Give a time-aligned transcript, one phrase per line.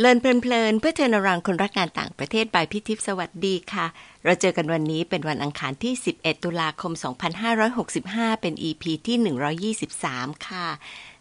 [0.00, 3.86] เลินเพลินเพลินเพื่อเทนรังคนรักงานต่างประเทศบายพิทิพสวัสดีค่ะ
[4.24, 6.92] เราเจอกันวันนี้เป็นวันอังคารที่ 11 ตุลาคม
[7.66, 10.66] 2565 เป็น EP ที่ 123 ค่ะ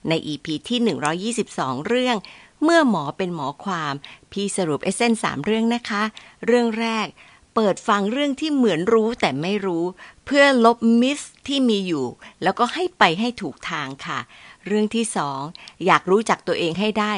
[0.10, 2.18] ใน EP ที่ 122 เรื่อง
[2.64, 3.94] เมื่อหมอเป็นหมอความ
[4.32, 6.04] พี่สรุปเอเซนสามเรื่องนะคะ
[6.46, 7.08] เรื่องแรก
[7.56, 9.84] เปิดฟังเรื่องที่เหมือนรู้แต่ไม่รู้
[10.26, 12.06] เพื่อลบมิสที่มีอยู่
[12.44, 14.20] แล้วก็ให้ไปให้ถูกทางค่ะ
[14.68, 15.42] เรื่องที่สอง
[15.86, 17.14] อยากรู้จักตัวเองให้ได้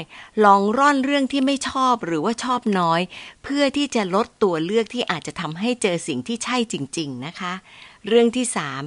[0.45, 3.01] ลองร่อนเรื่องที่ไม่ชอบหรือว่าชอบน้อย
[3.43, 7.53] เพื่อที่จะลดตัวเลือกที่อาจจะทำให้เจอสิ่งที่ใช่จริง ๆ นะคะ
[8.07, 8.81] เรื่องที่สาม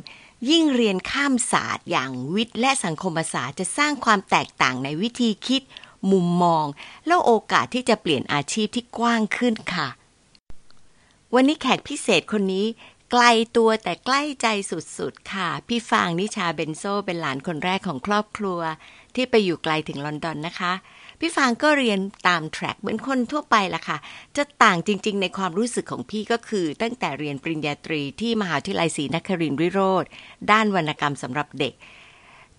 [0.51, 5.62] ยิ่งเรียนข้ามศาสตร์อย่างวิทย์และสังคมศาสตร์จะสร้างความแตกต่างในวิธีคิด
[6.11, 6.67] มุมมอง
[7.06, 9.89] แล้วโอกาสที่จะเปลี่ยนอาชีพที่กว้างขึ้นค่ะ
[11.34, 12.67] วันนี้แขกพิเศษคนนี้
[13.15, 13.27] ไกล
[13.57, 18.61] ตัวแต่ใกล้ใจสุดๆ ค่ะ พี่ฟางนิชาเบนโซเป็นหลานคนแรกของครอบครัว
[19.14, 20.73] ที่ไปอยู่ไกลถึงลอนดอนนะคะ
[21.20, 23.98] พี่ฟางก็เรียนตาม track เหมือนคนทั่วไปละค่ะ
[24.36, 30.05] จะต่างจริงๆ ในความรู้สึกของพี่ก็คือ ตั้งแต่เรียนปริญญาตรีที่มหาวิทยาลัยศรีนครินทรวิโรฒ
[30.51, 31.75] ด้านวรรณกรรมสำหรับเด็ก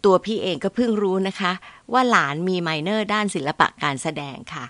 [0.05, 1.51] ตัวพี่เองก็เพิ่งรู้นะคะ
[1.93, 4.65] ว่าหลานมี minor ด้านศิลปะการแสดงค่ะ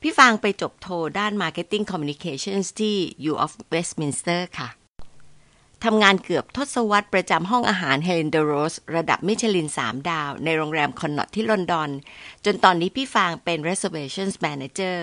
[0.00, 2.96] พี่ฟางไปจบโทด้าน Marketing Communications ที่
[3.30, 4.70] U of Westminster ค่ะ
[5.84, 11.90] ทำงานเกือบทศวรรษประจำห้องอาหาร Hélène Darroze ระดับมิชลิน 3 ดาว ในโรงแรม Connaught ที่ลอนดอน
[12.44, 14.96] จนตอนนี้พี่ฟางเป็น Reservations Manager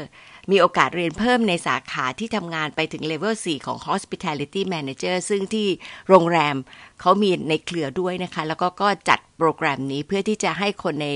[0.52, 5.68] มีโอกาสเรียนเพิ่มในสาขาที่ทำงานไปถึงเลเวล4ของ Hospitality Manager ซึ่งที่
[6.10, 6.56] โรงแรม
[7.02, 11.10] เขามีในเครือด้วยนะคะ แล้วก็ก็จัดโปรแกรมนี้เพื่อที่จะให้คนใน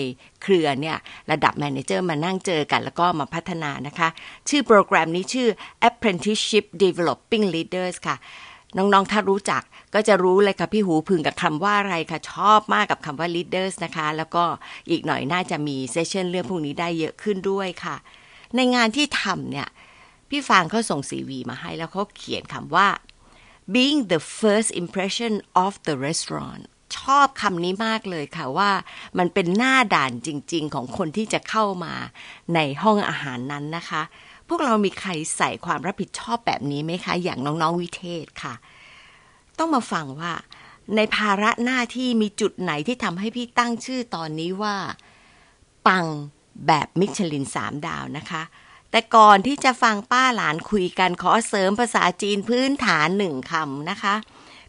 [0.44, 0.98] เครือเนี่ย
[1.32, 4.10] ระดับ Manager มานั่งเจอกัน แล้วก็มาพัฒนานะคะ
[4.50, 5.48] ชื่อโปรแกรมนี้ชื่อ
[5.90, 8.18] Apprenticeship Developing Leaders ค่ะ
[8.78, 14.44] น้องๆ ถ้ารู้จักก็จะรู้เลยค่ะพี่หูพึงกับคำว่าอะไรค่ะ ชอบมากกับคำว่า leaders นะคะ แล้วก็
[14.90, 17.96] อีกหน่อยน่าจะมีเซสชันเรื่องพวกนี้ได้เยอะขึ้นด้วยค่ะ
[18.56, 19.68] ในงานที่ทำเนี่ย
[20.30, 22.88] พี่ฟางเขาส่งซีวีมาให้แล้วเขาเขียนคำว่า
[23.74, 25.34] being the first impression
[25.66, 26.64] of the restaurant
[26.98, 28.72] ชอบคำนี้มากเลยค่ะว่า
[29.18, 31.94] มันเป็นหน้าด่านจริง ๆ ของคนที่จะเข้ามา
[32.56, 34.04] ในห้องอาหารนั้นนะคะ
[34.54, 38.54] วกเรามีใครใส่ความรับผิดชอบแบบนี้ไหมคะ อย่างน้องๆวิเทศค่ะ
[39.58, 40.34] ต้องมาฟังว่า
[40.96, 44.76] ในภาระหน้าที่มีจุดไหนที่ทำให้พี่ตั้งชื่อตอนนี้ว่า
[45.88, 46.06] ปัง
[46.68, 48.44] แบบมิชลินสามดาวนะคะ
[48.92, 54.16] แต่ก่อนที่จะฟังป้าหลานคุยกันขอเสริมภาษาจีนพื้นฐานหนึ่งคำนะคะ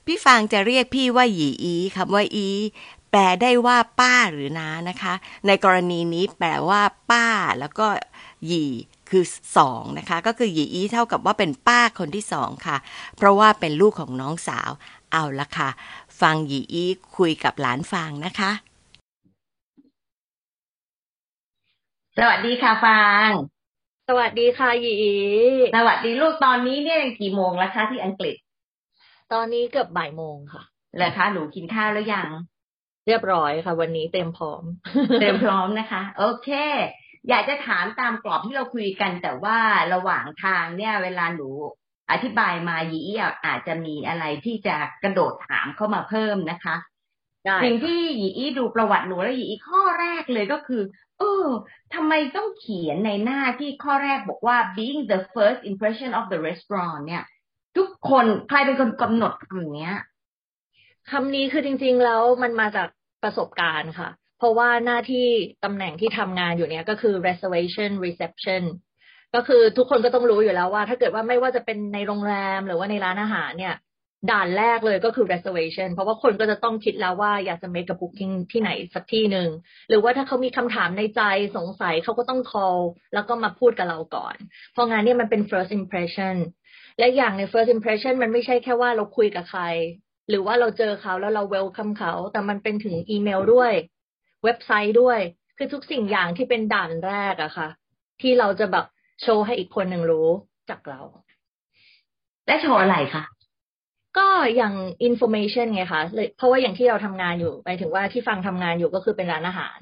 [0.06, 2.48] พี่ฟางจะเรียกพี่ว่าหยีอีคำว่าอี
[3.10, 5.14] แปลได้ว่าป้าหรือน้านะคะ
[5.46, 6.80] ในกรณีนี้แปลว่า
[7.10, 7.26] ป้า
[7.58, 7.86] แล้วก็
[8.46, 8.64] หยี
[9.14, 12.76] คือสองนะคะ ก็คือหยีอีเท่ากับว่าเป็นป้าคนที่สองค่ะ
[13.16, 14.70] เพราะว่าเป็นลูกของน้องสาว
[15.12, 15.68] เอาละค่ะ
[16.20, 16.84] ฟังหยีอี
[17.16, 18.50] คุยกับหลานฟางนะคะ
[22.18, 23.28] สวัสดีค่ะฟาง
[24.08, 24.96] สวัสดีค่ะหยี
[25.76, 28.36] สวัสดีลูกตอนนี้เนี่ยกี่โมงแล้วคะที่อังกฤษ
[29.32, 30.62] ตอนนี้เกือบบ่ายโมงค่ะ
[30.96, 32.28] เหรอคะหนูกินข้าวแล้วยัง
[33.06, 34.62] เรียบร้อยค่ะ วันนี้เต็มพร้อม
[35.20, 36.50] เตรียมพร้อมนะคะ โอเค
[37.28, 39.58] อยากจะถามตามกรอบที่เราคุยกัน แต่ว่า
[39.94, 41.48] ระหว่างทางเนี่ย เวลาหนู
[42.10, 46.76] อธิบายมายีอี้อาจจะมีอะไรที่จะกระโดดถามเข้ามาเพิ่มนะคะ
[47.44, 50.82] ได้สิ่งที่หยีอี้ดูประวัติหนูแล้วหยีอี้ข้อแรกเลยก็คือ
[51.18, 51.46] เออ
[51.94, 57.22] ทำไมต้องเขียนในหน้าที่ข้อแรกบอกว่า being the first impression of the restaurant เนี่ย
[57.76, 59.94] ทุกคนใครเป็นคนกำหนดคำเนี้ย
[61.10, 62.88] คำนี้คือจริง ๆ แล้วมันมาจาก
[63.22, 65.28] ประสบการณ์ค่ะเพ ราะว่าหน้าที่
[65.64, 68.62] ตำแหน่งที่ทำงานอยู่เนี้ยก็คือ reservation reception
[69.34, 73.74] ก็คือทุกคนก็ต้องรู้อยู่แล้วว่า ถ้าเกิดว่าไม่ว่าจะเป็นในโรงแรมหรือว่าในร้านอาหารเนี่ย
[74.30, 79.48] ด่านแรกเลยก็คือ reservation เพราะว่าคนก็จะต้องคิดแล้วว่าอยากจะ make a booking ที่ไหนสักที่หนึ่ง
[79.88, 81.20] หรือว่าถ้าเขามีคำถามในใจ
[81.56, 82.80] สงสัยเขาก็ต้อง call
[83.14, 84.36] แล้วก็มาพูดกับเราก่อน
[84.72, 86.36] เพราะงานเนี้มันเป็น first impression
[86.98, 89.62] และอย่างใน first impression มันไม่ใช่แค่ว่าเราคุยกับใคร
[90.28, 93.72] หรือว่าเราเจอเขาแล้วเรา welcome เขา แต่มันเป็นถึงอีเมลด้วย
[94.44, 95.18] เว็บไซต์ด้วย
[95.56, 97.68] คือทุกสิ่งอย่างที่เป็นด่านแรกอะค่ะ
[98.20, 98.86] ที่เราจะแบบ
[99.22, 100.28] โชว์ให้อีกคนหนึ่งรู้
[100.70, 101.00] จากเรา
[102.46, 103.24] และโชว์อะไรคะ
[104.18, 104.74] ก็อย่าง
[105.08, 109.78] information ไงคะเลยเพราะว่าอย่างที่เราทำงานอยู่หมายถึงว่าที่ฟังทำงานอยู่ก็คือเป็นร้านอาหาร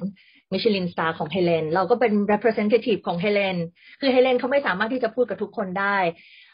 [0.52, 3.56] มิชลิน star ของเฮเลนเราก็เป็น representative ของเฮเลน
[4.00, 5.96] คือเฮเลนเขาไม่สามารถที่จะพูดกับทุกคนได้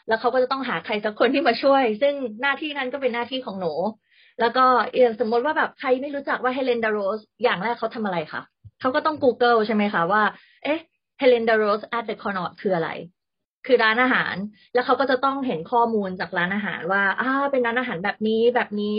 [0.07, 3.73] แล้วเขาก็จะต้องหาใครสักคนที่มาช่วย ซึ่งหน้าที่นั้นก็เป็นหน้าที่ของหนู
[4.39, 4.65] แล้วก็
[4.97, 8.41] อย่างสมมติว่าแบบใครไม่รู้จักว่า Hélène Darroze อย่างแรกเขาทำอะไรคะ
[8.79, 10.23] เขาก็ต้อง Google ใช่ไหมคะว่า
[10.63, 10.79] เอ๊ะ
[11.19, 12.89] Hélène Darroze at the Connaught คืออะไร
[13.65, 14.35] คือร้านอาหาร
[14.73, 18.97] แล้วเขาก็จะต้องเห็นข้อมูลจากร้านอาหารว่าอ่าเป็นร้านอาหารแบบนี้แบบนี้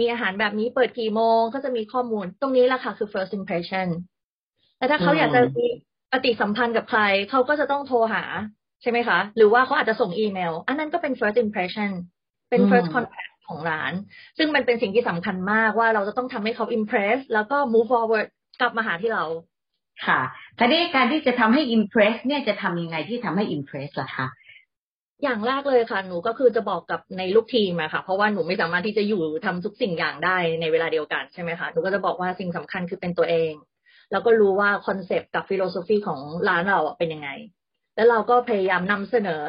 [0.00, 3.88] มีอาหารแบบนี้เปิดกี่โมงก็จะมีข้อมูล ตรงนี้แหละค่ะคือ first impression
[4.78, 5.64] แต่ถ้าเขาอยากจะมี
[6.12, 7.00] ปฏิสัมพันธ์กับใคร
[7.30, 8.22] เขาก็จะต้องโทรหา
[8.82, 11.90] ใช่ไหมคะ หรือว่าเขาอาจจะส่งอีเมล อันนั้นก็เป็น first impression
[12.50, 13.92] เป็น first contact ของร้าน
[14.38, 18.26] ซึ่งมันเป็นสิ่งที่สำคัญมากว่าเราจะต้องทำให้เขา impress แล้วก็ move forward
[18.60, 19.24] กลับมาหาที่เรา
[20.06, 20.20] ค่ะ
[20.58, 24.26] ทีนี้การที่จะทำให้ impress เนี่ยจะทำยังไงที่ทำให้ impress ล่ะคะ
[25.22, 33.52] อย่างแรกเลยค่ะ หนูก็คือจะบอกกับในลูกทีมอะค่ะ เพราะว่าหนูไม่สามารถที่จะอยู่ทำทุกสิ่งอย่างได้ในเวลาเดียวกันใช่ไหมคะหนูก็จะบอกว่าสิ่งสำคัญคือเป็นตัวเอง
[34.12, 37.28] แล้วก็รู้ว่าคอนเซปต์กับ philosophy ของร้านเราเป็นยังไง
[37.96, 39.42] แล้วเราก็พยายามนำเสนอ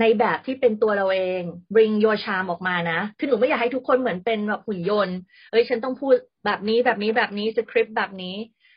[0.00, 1.42] ในแบบที่เป็นตัวเราเอง
[1.74, 5.16] bring your charm ออกมานะ คือหนูไม่อยากให้ทุกคนเหมือนเป็นแบบหุ่นยนต์
[5.50, 6.14] เอ้ย ฉันต้องพูด
[6.46, 8.36] แบบนี้แบบนี้แบบนี้สคริปต์แบบนี้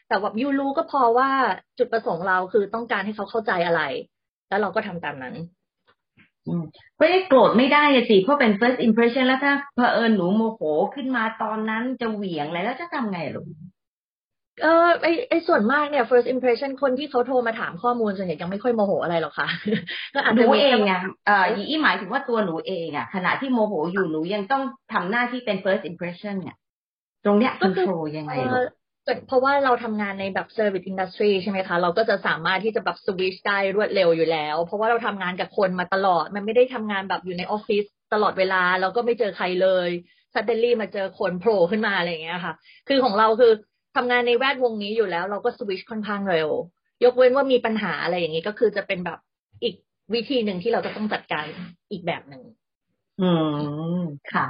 [0.10, 1.30] แต่ว่า you รู้ก็พอว่า
[1.78, 3.82] จุดประสงค์เราคือต้องการให้เขาเข้าใจอะไร
[4.50, 5.36] แล้วเราก็ทำตามนั้น
[6.98, 10.62] ไม่ได้โกรธไม่ได้สิเพราะเป็น first impression แล้วถ้าเผอิญหนูโมโห
[10.96, 13.48] ขึ้นมาตอนนั้นจะเหวี่ยงอะไรแล้วจะทำไงลูก
[14.62, 19.48] เออไอไอส่วนมากเนี่ย first impression คนที่เขาโทรมาถามข้อมูลส่วนใหญ่ยังไม่ค่อยโมโหอะไรหรอกค่ะ
[20.14, 24.64] ก็อาจจะหนูเองอะเอ่อยี่หมายถึงว่าตัวหนูเองอะขณะที่โมโหอยู่หนูยังต้อง
[24.94, 26.56] ทำหน้าที่เป็น first impression เนี่ย
[27.26, 28.68] ตรงเนี้ย control ยังไงลูก
[29.28, 39.90] เพราะว่าเราทำงานในแบบ service industry ใช่ไหมคะ เราก็จะสามารถที่จะแบบสวิชได้รวดเร็วอยู่แล้ว เพราะว่าเราทำงานกับคนมาตลอด มันไม่ได้ทำงานแบบอยู่ในออฟฟิศตลอดเวลาเราก็ไม่เจอใครเลย
[40.34, 42.54] ซัดเดลี่มาเจอคนโผล่ขึ้นมาอะไรอย่างเงี้ยค่ะ
[42.88, 43.52] คือของเราคือ
[43.96, 46.50] ทำงานในแวดวงนี้อยู่แล้ว เราก็สวิชค่อนข้างเร็ว
[47.04, 49.20] ยกเว้นว่ามีปัญหาอะไรอย่างนี้ก็คือจะเป็นแบบ
[49.64, 49.76] อีก
[50.14, 51.46] วิธีหนึ่งที่เราจะต้องจัดการ
[51.92, 52.44] อีกแบบหนึ่ง
[53.22, 53.32] อื
[54.00, 54.02] ม
[54.34, 54.48] ค่ะ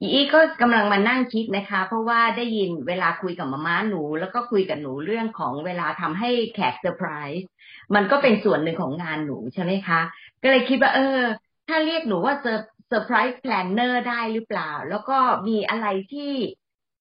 [0.00, 7.08] อีก็กำลังมานั่งคิดนะคะ เพราะว่าได้ยินเวลาคุยกับมาม่าหนู แล้วก็คุยกับหนูเรื่องของเวลาทำให้แขกเซอร์ไพร
[7.38, 7.46] ส์
[7.94, 10.00] มันก็เป็นส่วนหนึ่งของงานหนูใช่ไหมคะ
[10.42, 11.20] ก็เลยคิดว่าเออ
[11.68, 15.18] ถ้าเรียกหนูว่าเซอร์ surprise planner ได้หรือเปล่า แล้วก็
[15.48, 16.32] มีอะไรที่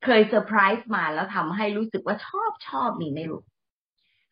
[0.04, 3.44] เคยเซอร์ไพรส์มาแล้วทำให้รู้สึกว่าชอบชอบมีไหมลูก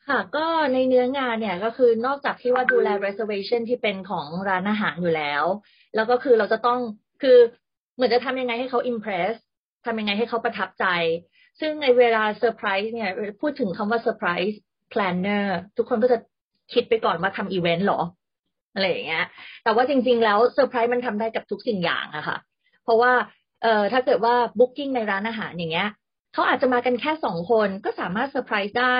[0.07, 5.43] ค่ะก็ในเนื้องานเนี่ยก็คือนอกจากที่ว่าดูแล reservation ที่เป็นของร้านอาหารอยู่แล้ว
[5.95, 6.79] แล้วก็คือเราจะต้อง
[7.21, 7.37] คือ
[7.95, 9.33] เหมือนจะทำยังไงให้เขา impress
[9.85, 10.85] ทำยังไงให้เขาประทับใจ
[11.59, 13.09] ซึ่งในเวลาเซอร์ไพรส์เนี่ย
[13.41, 16.17] พูดถึงคำว่า surprise planner ทุกคนก็จะ
[16.73, 18.01] คิดไปก่อนว่าทำอีเวนต์หรอ
[18.73, 19.25] อะไรอย่างเงี้ย
[19.63, 22.37] แต่ว่าจริง ๆ แล้วเซอร์ไพรส์มันทำได้กับทุกสิ่งอย่างอะค่ะ
[22.83, 23.11] เพราะว่า
[23.61, 25.89] เอ่อถ้าเกิดว่า booking ในร้านอาหารอย่างเงี้ย
[26.33, 28.97] เขาอาจจะมากันแค่สองคนก็สามารถเซอร์ไพรส์ได้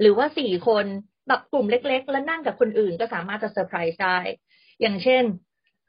[0.00, 0.86] หรือว่าสี่คน
[1.28, 4.18] แบบกลุ่มเล็ก ๆ แล้วนั่งกับคนอื่นก็สามารถจะเซอร์ไพรส์ได้
[4.80, 5.24] อย่างเช่น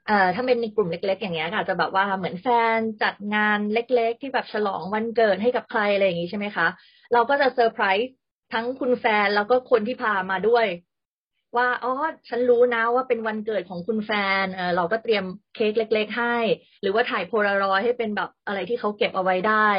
[0.08, 2.48] เอ่อถ้าเป็นในกลุ่มเล็ก ๆ อย่างเงี้ยค่ะจะแบบว่าเหมือนแฟ
[2.78, 6.68] นจัดงานเล็ก ๆ ที่แบบฉลองวันเกิดให้กับใครอะไรอย่างงี้ใช่ไหมคะ
[7.14, 8.08] เราก็จะเซอร์ไพรส์
[8.54, 10.66] ทั้งคุณแฟนแล้วก็คนที่พามาด้วย
[11.58, 11.94] ว่าอ๋อ
[12.30, 14.12] ฉันรู้นะว่าเป็นวันเกิดของคุณแฟ
[14.44, 15.24] นเออเราก็เตรียม
[15.56, 16.38] เค้กเล็ก ๆ ให้
[16.82, 19.70] หรือว่าถ่ายโพลารอยด์ให้เป็นแบบอะไรที่เขาเก็บเอาไว้ได้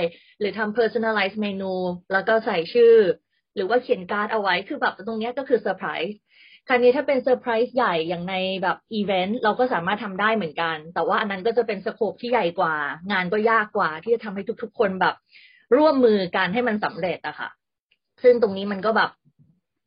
[0.41, 1.75] หรือทำ personalize เมนู
[2.13, 2.95] แล้วก็ใส่ชื่อ
[3.55, 6.19] หรือว่าเขียนการ์ดเอาไว้คือแบบตรงนี้ก็คือเซอร์ไพรส์
[6.69, 12.75] ครั้งนี้ถ้าเป็นเซอร์ไพรส์ใหญ่อย่างในแบบอีเวนต์เราก็สามารถทำได้เหมือนกัน แต่ว่าอันนั้นก็จะเป็น scope ที่ใหญ่กว่า
[13.11, 15.15] งานก็ยากกว่าที่จะทำให้ทุกๆ คนแบบ
[15.77, 17.51] ร่วมมือกันให้มันสำเร็จอะค่ะ
[18.23, 19.11] ซึ่งตรงนี้มันก็แบบ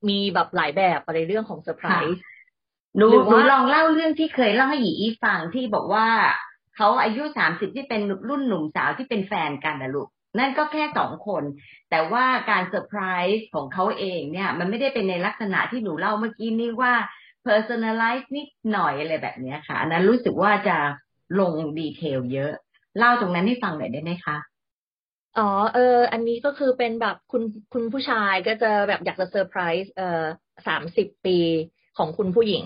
[0.09, 2.21] มีแบบหลายแบบอะไรเรื่องของเซอร์ไพรส์
[2.97, 6.07] หนูหนูลองเล่าเรื่องที่เคยเล่าให้หยีอีฟังที่บอกว่า
[6.75, 10.07] เขาอายุสามสิบที่เป็นรุ่นหนุ่มสาวที่เป็นแฟนกันนะลูก
[10.39, 11.43] นั่นก็แค่สองคน
[11.89, 13.01] แต่ว่าการเซอร์ไพร
[13.35, 16.93] ส์ของเขาเองเนี่ย มันไม่ได้เป็นในลักษณะที่หนูเล่าเมื่อกี้นี่ว่า
[17.47, 20.77] personalize นิดหน่อยอะไรแบบนี้ค่ะ อันนั้นรู้สึกว่าจะ
[21.39, 22.51] ลง detail เยอะ
[22.97, 24.37] เล่าตรงนั้นให้ฟังหน่อยได้ไหมคะ
[25.37, 25.41] อ๋อ
[25.73, 30.23] เออ อันนี้ก็คือเป็นแบบคุณคุณผู้ชายก็จะแบบอยากจะเซอร์ไพรส์เอ่อ
[30.67, 31.37] สามสิบปี
[31.97, 32.65] ของคุณผู้หญิง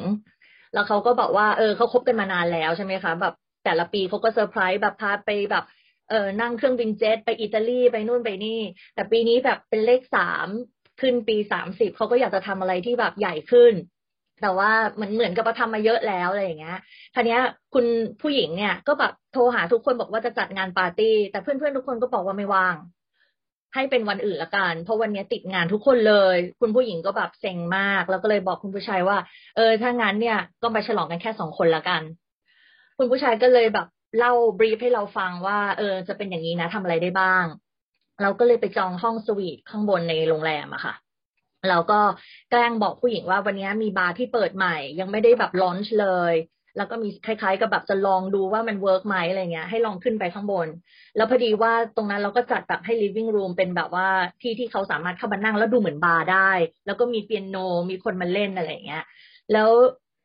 [0.73, 5.63] แล้วเขาก็บอกว่าเออเขาคบกันมานานแล้วใช่ไหมคะแบบแต่ละปีเขาก็เซอร์ไพรส์แบบพาไปแบบ
[6.09, 8.59] เออนั่งเครื่องบินเจ็ตไปอิตาลีไปนู่นไปนี่
[8.93, 10.47] แต่ปีนี้แบบเป็นเลขสาม
[11.01, 13.73] ขึ้นปีสามสิบเขาก็อยากจะทำอะไรที่แบบใหญ่ขึ้น
[14.41, 16.77] แต่ว่าเหมันเหมือนกับว่าทำมาเยอะแล้วอะไรอย่างเงี้ย
[17.15, 17.37] ทีนี้
[17.73, 17.85] คุณ
[18.21, 22.75] ผู้หญิงเนี่ย ก็แบบโทรหาทุกคนบอกว่าจะจัดงานปาร์ตี้ แต่เพื่อนๆทุกคนก็บอกว่าไม่ว่าง
[23.73, 29.17] ให้เป็นวันอื่นละกัน เพราะวันนี้ติดงานทุกคนเลย คุณผู้หญิงก็แบบเซ็งมาก แล้วก็เลยบอกคุณผู้ชายว่า
[29.55, 32.01] เออถ้างั้นเนี่ย ก็ไปฉลองกันแค่สองคนละกัน
[32.97, 33.87] คุณผู้ชายก็เลยแบบ
[34.17, 37.45] เล่า brief ให้เราฟังว่า เออ จะเป็นอย่างนี้นะทำอะไรได้บ้าง
[38.21, 40.93] เราก็เลยไปจองห้องสวีทข้างบนในโรงแรมอะค่ะ
[41.69, 41.99] เราก็
[42.51, 46.33] แกล้งบอกผู้หญิงว่าวันนี้มีบาร์ที่เปิดใหม่ ยังไม่ได้แบบ launch เลย
[46.77, 50.67] แล้วก็มีคล้ายๆ กับแบบจะลองดูว่ามัน work ไหมอะไรเงี้ยให้ลองขึ้นไปข้างบน
[51.15, 54.07] แล้วพอดีว่าตรงนั้นเราก็จัดแบบให้ living room เป็นแบบว่า
[54.41, 56.51] ที่ที่เขาสามารถเข้ามานั่งแล้วดูเหมือนบาร์ได้
[56.85, 57.57] แล้วก็มีเปียโน
[57.89, 59.03] มีคนมาเล่นอะไรเงี้ย
[59.51, 59.71] แล้ว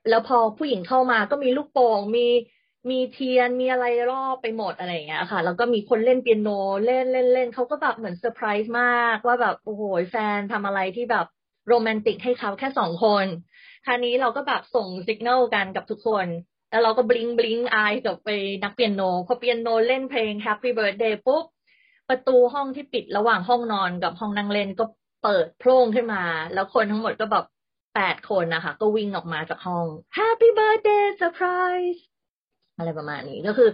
[0.08, 2.26] แล้วพอผู้หญิงเข้ามาก็มีลูกโป่งมี
[2.88, 6.48] มีเทียนมีอะไรรอบไปหมดอะไรอย่างเงี้ยค่ะ แล้วก็มีคนเล่นเปียโน
[6.84, 11.26] เล่นเล่นเล่นเขาก็แบบเหมือนเซอร์ไพรส์มากว่าแบบโอ้โหแฟนทำอะไรที่แบบ
[11.68, 13.26] โรแมนติกให้เขาแค่สองคน
[13.86, 16.26] คราวนี้เราก็แบบส่งสัญญาณกันกับทุกคน
[16.70, 18.30] แล้วเราก็บลิงบลิงอายกับไป
[18.62, 21.44] นักเปียโนพอเปียโนเล่นเพลง Happy Birthday ปุ๊บ
[22.08, 24.84] ประตูห้องที่ปิดระหว่างห้องนอนกับห้องนั่งเล่นก็
[25.24, 26.22] เปิดโพร่งขึ้นมา
[26.54, 27.44] แล้วคนทั้งหมดก็แบบ
[27.94, 29.86] แปดคนนะคะ ก็วิ่งออกมาจากห้อง
[30.18, 32.00] Happy Birthday Surprise
[32.80, 33.70] อะไรประมาณนี้ก็คือ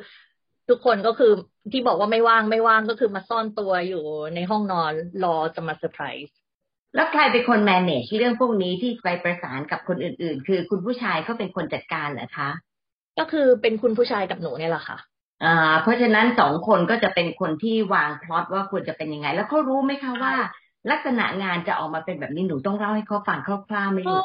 [0.69, 1.33] ทุกคนก็คือ
[1.73, 4.93] ที่บอกว่าไม่ว่างไม่ว่างก็คือมาซ่อนตัวอยู่ในห้องนอน
[5.25, 6.37] รอจะมาเซอร์ไพรส์
[6.95, 12.51] แล้วใครเป็นคน manage เรื่องพวกนี้ที่ไปประสานกับคนอื่น ๆ คือคุณผู้ชายเขาเป็นคนจัดการเหรอคะ
[13.19, 14.99] ก็คือเป็นคุณผู้ชายกับหนูเนี่ยแหละค่ะ
[15.45, 20.35] อ่าเพราะฉะนั้นสองคนก็จะเป็นคนที่วางพล็อตว่าควรจะเป็นยังไง แล้วเขารู้ไหมคะว่า
[20.91, 24.25] ลักษณะงานจะออกมาเป็นแบบนี้หนูต้องเล่าให้เขาฟังคร่าวๆไหมลูก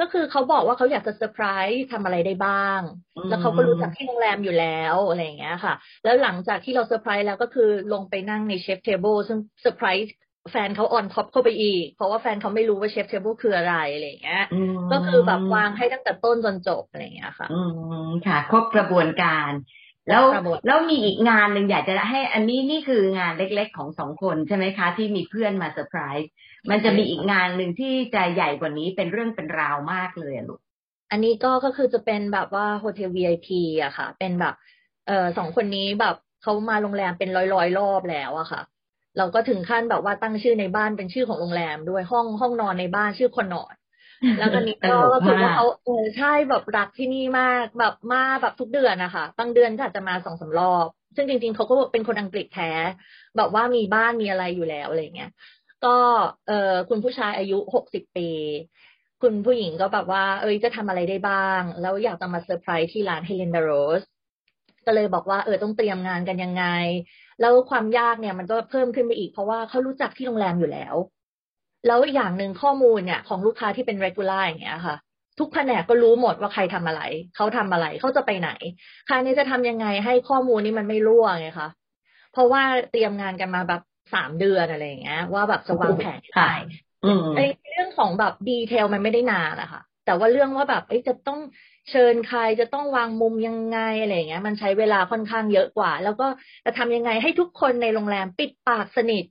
[0.00, 2.80] ก็คือเขาบอกว่าเขาอยากจะเซอร์ไพรส์ทำอะไรได้บ้าง
[3.28, 5.74] แล้วเขาก็รู้จักที่โรงแรมอยู่แล้วอะไรอย่างเงี้ยค่ะ
[6.04, 10.14] แล้วหลังจากที่เราเซอร์ไพรส์แล้วก็คือลงไปนั่งใน chef's table ซึ่งเซอร์ไพรส์
[10.50, 14.44] แฟนเขา on top เข้าไปอีก เพราะว่าแฟนเขาไม่รู้ว่า chef's table คืออะไรอะไรอย่างเงี้ย
[14.92, 17.60] ก็คือแบบวางให้ตั้งแต่ต้นจนจบอะไรอย่างเงี้ยค่ะ อื
[18.06, 19.50] มค่ะ ครบกระบวนการ
[20.08, 20.24] แล้ว
[20.66, 26.30] แล้วมีอีกงานหนึ่งอยากจะให้ อันนี้นี่คืองานเล็ก ๆ ของสองคนใช่ไหมคะ ที่มีเพื่อนมาเซอร์ไพรส์
[26.70, 30.60] มันจะมีอีกงานหนึ่งที่จะใหญ่กว่านี้เป็นเรื่องเป็นราวมากเลยลูก
[31.10, 33.48] อันนี้ก็ก็คือจะเป็นแบบว่าโฮเทล VIP
[33.82, 34.54] อะค่ะ เป็นแบบ
[35.06, 38.62] เออสองคนนี้แบบเขามาโรงแรมเป็นร้อยร้อยรอบแล้วอะค่ะ
[39.18, 43.74] เราก็ถึงขั้นแบบว่าตั้งชื่อในบ้านเป็นชื่อของโรงแรมด้วยห้องห้องนอนในบ้านชื่อ Connaught
[44.38, 52.70] แล้วก็นี้ก็ก็คือว่าเขาเออใช่แบบรักที่นี่มากแบบมาแบบทุกเดือนนะคะบางเดือนก็อาจจะมาสองสามรอบ ซึ่งจริง ๆเขาก็เป็นคนอังกฤษแท้
[53.36, 55.30] แบบว่ามีบ้านมีอะไรอยู่แล้วอะไรเงี้ย
[55.84, 55.96] ก็
[56.48, 58.28] เออคุณผู้ชายอายุหกสิบปี
[59.22, 64.02] คุณผู้หญิงก็แบบว่า เอ้ยจะทำอะไรได้บ้าง แล้วอยากจะมาเซอร์ไพรส์ที่ร้าน Hélène Darroze
[64.86, 66.64] ก็เลยบอกว่าเออต้องเตรียมงานกันยังไง
[67.40, 70.94] แล้วความยากเนี่ยมันก็เพิ่มขึ้นไปอีกเพราะว่าเขารู้จักที่โรงแรมอยู่แล้ว
[71.86, 74.96] แล้วอย่างหนึ่งข้อมูลเนี่ยของลูกค้าที่เป็น regular อย่างเงี้ยค่ะ
[75.38, 77.02] ทุกแผนกก็รู้หมดว่าใครทำอะไร
[77.36, 78.50] เขาทำอะไร เขาจะไปไหน
[79.08, 81.68] คราวนี้จะทำยังไงให้ข้อมูลนี้มันไม่รั่วไงคะ
[82.32, 83.82] เพราะว่าเตรียมงานกันมาแบบ
[84.14, 86.54] สามเดือนอะไรอย่างเงี้ย ว่าแบบจะวางแผนยังไง
[87.36, 91.40] ไอ้เรื่องของแบบดีเทลมันไม่ได้นานนะคะแต่ว่าเรื่องว่าแบบเอ้จะต้อง
[91.90, 96.26] เชิญใครจะต้องวางมุมยังไงอะไรเงี้ย มันใช้เวลาค่อนข้างเยอะกว่า แล้วก็
[96.64, 99.24] จะทำยังไงให้ทุกคนในโรงแรมปิดปากสนิท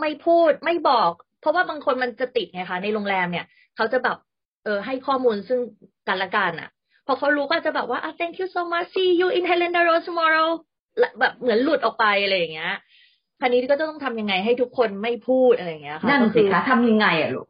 [0.00, 1.12] ไม่พูดไม่บอก
[1.46, 4.16] ราะว่าบางคนมันจะติดไงคะในโรงแรมเนี่ยเขาจะแบบ
[4.64, 5.60] เออให้ข้อมูลซึ่ง
[6.08, 6.70] กันละกันอะ
[7.06, 10.48] พอเขารู้ก็จะแบบว่า thank you so much see you in Helena Rose tomorrow
[11.18, 12.74] แบบเหมือนหลุดออกไปอะไรอย่างเงี้ย
[13.40, 17.46] คราวนี้ก็จะต้องทำยังไงให้ทุกคนไม่พูดอะไรอย่างเงี้ยค่ะนั่นสิคะทำยังไงอะลูก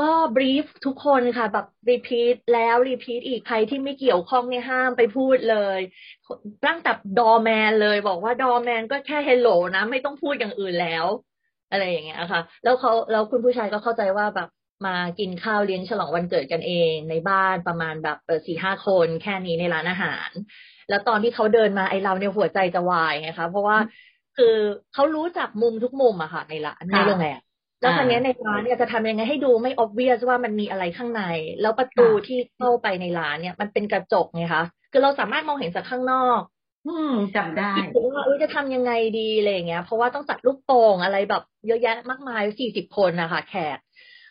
[0.00, 5.78] ก็ brief ทุกคนค่ะ แบบ repeat แล้ว repeat อีกใครที่ไม่เกี่ยวข้องเนี่ยห้ามไปพูดเลย
[6.66, 11.06] ตั้งแต่ doorman เลยบอกว่า doorman ก็แค่ hello นะ ไม่ต้องพูดอย่างอื่นแล้ว
[11.70, 14.48] อะไรอย่างเงี้ยค่ะ แล้วเขาแล้วคุณผู้ชายก็เข้าใจว่าแบบ
[14.86, 20.30] มากินข้าวเลี้ยงฉลองวันเกิดกันเองในบ้านประมาณแบบเออสี่ห้าคนแค่นี้ในร้านอาหาร
[20.88, 23.78] แล้วตอนที่เขาเดินมาไอเราเนี่ยหัวใจจะวายไงคะเพราะว่า
[24.36, 24.56] คือ
[24.92, 27.40] เขารู้จักมุมทุกมุมอะค่ะ ในร้านในโรงแรม
[27.80, 31.22] แล้วทีนี้ในร้านเนี่ยจะทำยังไงให้ดูไม่ obvious ว่ามันมีอะไรข้างใน
[31.60, 36.40] แล้วประตูที่เข้าไปในร้านเนี่ย มันเป็นกระจกไงคะคือเราสามารถมองเห็นจากข้างนอก
[36.86, 37.64] อืมจำได้
[38.26, 43.78] ว่าจะทำยังไงดีอะไรเงี้ย เพราะว่าต้องจัดลูกโป่งอะไรแบบเยอะแยะมากมายสี่สิบคนนะคะแขก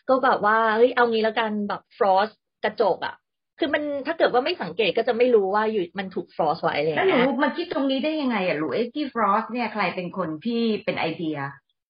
[0.08, 2.28] ก็แบบว่าเฮ้ยเอางี้แล้วกันแบบ frost
[2.64, 3.14] กระจกอะ
[3.58, 11.36] คือมันถ้าเกิดว่าไม่สังเกตก็จะไม่รู้ว่าอยู่มันถูก frost ไว้เลยแล้วหนูมาคิดตรงนี้ได้ยังไงอะลูกไอ้ที่ frost เนี่ยใครเป็นคนที่เป็นไอเดีย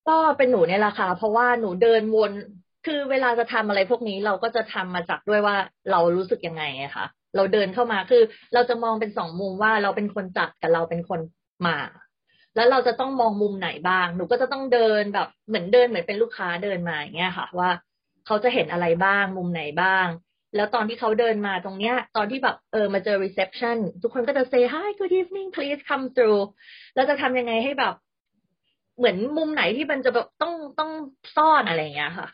[0.09, 2.33] ก็เป็นหนูเนี่ยแหละค่ะเพราะว่าหนูเดินวน
[2.87, 5.57] คือเวลาจะทำอะไรพวกนี้เราก็จะทำมาจากด้วยว่า
[5.91, 7.07] เรารู้สึกยังไงอะค่ะ
[7.37, 8.23] เราเดินเข้ามาคือ
[8.55, 11.21] เราจะมองเป็นสองมุมว่าเราเป็นคนจัดกับเราเป็นคน
[11.67, 11.77] มา
[12.57, 17.71] แล้วเราจะต้องมองมุมไหนบ้าง หนูก็จะต้องเดินแบบเหมือนเดินเหมือนเป็นลูกค้าเดินมาอย่างเงี้ยค่ะ ว่า
[18.27, 20.07] เขาจะเห็นอะไรบ้าง มุมไหนบ้าง
[20.57, 26.43] แล้วตอนที่เขาเดินมาตรงเนี้ย ตอนที่แบบเออมาเจอ reception ทุกคนก็จะ say hi good evening please come through
[26.95, 27.95] แล้วจะทำยังไงให้แบบ
[28.99, 30.91] เหมือนมุมไหนที่มันจะแบบต้องต้อง
[31.37, 32.29] ซ่อนอะไรอย่างเงี้ยค่ะ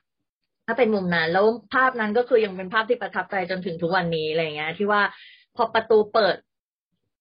[0.67, 5.02] ถ้าเป็นมุมนั้น แล้วภาพนั้นก็คือยังเป็นภาพที่ประทับใจจนถึงทุกวันนี้อะไรเงี้ย ที่ว่า
[5.57, 6.37] พอประตูเปิด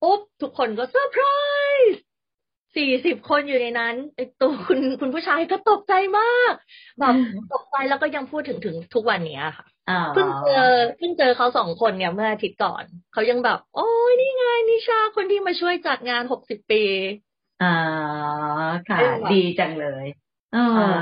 [0.02, 1.24] ปุ๊บทุกคนก็เซอร์ไพร
[1.80, 2.00] ส์
[2.76, 6.54] สี่สิบคนอยู่ในนั้นไอตัวคุณคุณผู้ชายก็ตกใจมาก
[7.00, 7.14] แบบ
[7.54, 9.66] ตกใจแล้วก็ยังพูดถึงถึงทุกวันนี้ค่ะ
[10.14, 16.84] เพิ่งเจอเพิ่งเจอเขาสองคนเนี่ยเมื่ออาทิตย์ก่อน เขายังแบบ โอ้ยนี่ไงนิชาคนที่มาช่วยจัดงานหกสิบปี
[17.64, 17.76] อ่า
[18.90, 19.00] ค่ะ
[19.32, 20.06] ดีจังเลย
[20.54, 20.58] เอ
[20.92, 20.96] อ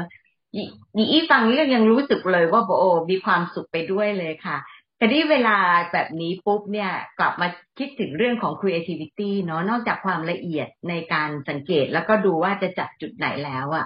[0.55, 4.57] นี่อีฟังนี่ยังรู้สึกเลยว่าโอ้มีความสุขไปด้วยเลยค่ะ
[4.97, 5.57] แต่ที่เวลา
[5.93, 13.85] แบบนี้ปุ๊บเนี่ยกลับมาคิดถึงเรื่องของ creativity เนาะนอกจากความละเอียดในการสังเกตแล้วก็ดูว่าจะจัดจุดไหนแล้วอะ่ะ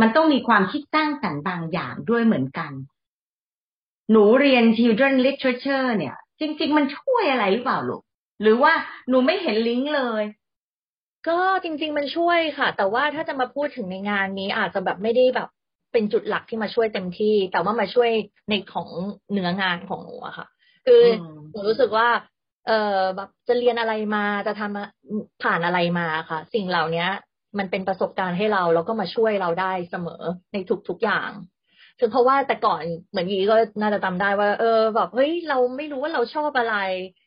[0.00, 2.72] มันต้องมีความคิดสร้างสรรค์บางอย่างด้วยเหมือนกัน
[4.10, 8.02] หนูเรียน children literature เนี่ย จริง ๆ มันช่วยอะไรหรือเปล่าลูก
[8.42, 8.72] หรือว่า
[9.08, 10.24] หนูไม่เห็นลิงก์เลย
[11.28, 15.48] ก็จริง ๆ มันช่วยค่ะ แต่ว่าถ้าจะมาพูดถึงในงานนี้อาจจะแบบไม่ได้แบบ
[15.92, 18.10] เป็นจุดหลักที่มาช่วยเต็มที่ แต่ว่ามาช่วย
[18.48, 18.88] ในของ
[19.32, 20.46] เนื้องานของหนูอะค่ะ
[20.86, 21.02] คือ
[21.50, 22.08] หนูรู้สึกว่า
[22.66, 27.06] เออแบบจะเรียนอะไรมาจะทำผ่านอะไรมาค่ะ สิ่งเหล่านี้
[27.58, 30.56] มันเป็นประสบการณ์ให้เราแล้วก็มาช่วยเราได้เสมอใน
[30.88, 31.30] ทุกๆอย่าง
[31.98, 36.76] คือเพราะว่าแต่ก่อนเหมือนยีก็น่าจะจาได้ว่า เออแบบเฮ้ยเราไม่รู้ว่าเราชอบอะไร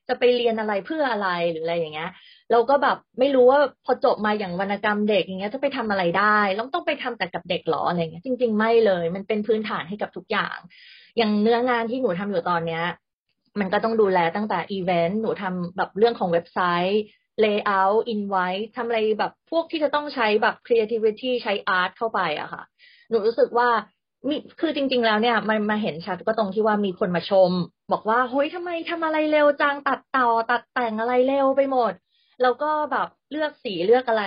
[0.08, 2.12] จะไปเรียนอะไรเพื่ออะไรหรืออะไรอย่างเงี้ย
[2.52, 10.58] เราก็แบบไม่รู้ว่าพอจบมาอย่างวรรณกรรมเด็กอย่างเงี้ยจะไปทำอะไรได้เราต้องไปทำแต่กับเด็กหรออะไรเงี้ยจริง ๆ ไม่เลย มันเป็นพื้นฐานให้กับทุกอย่าง
[11.18, 12.84] อย่างเนื้องานที่หนูทำอยู่ตอนเนี้ย
[13.60, 17.02] มันก็ต้องดูแลตั้งแต่อีเวนต์หนูทำแบบเรื่องของเว็บไซต์
[17.44, 22.64] layout invite ทำอะไรแบบพวกที่จะต้องใช้แบบ creativity ใช้ art เข้าไปอะค่ะ
[23.10, 23.70] หนูรู้สึกว่า
[24.28, 27.52] มีคือจริง ๆ แล้วเนี่ยมันมาเห็นชัดก็ตรงที่ว่ามีคนมาชม
[27.92, 31.94] บอกว่าเฮ้ยทำไมทำอะไรเร็วจังตัดต่อตัดแต่งอะไรเร็วไปหมด
[32.42, 34.24] แล้วก็แบบเลือกสีเลือกอะไร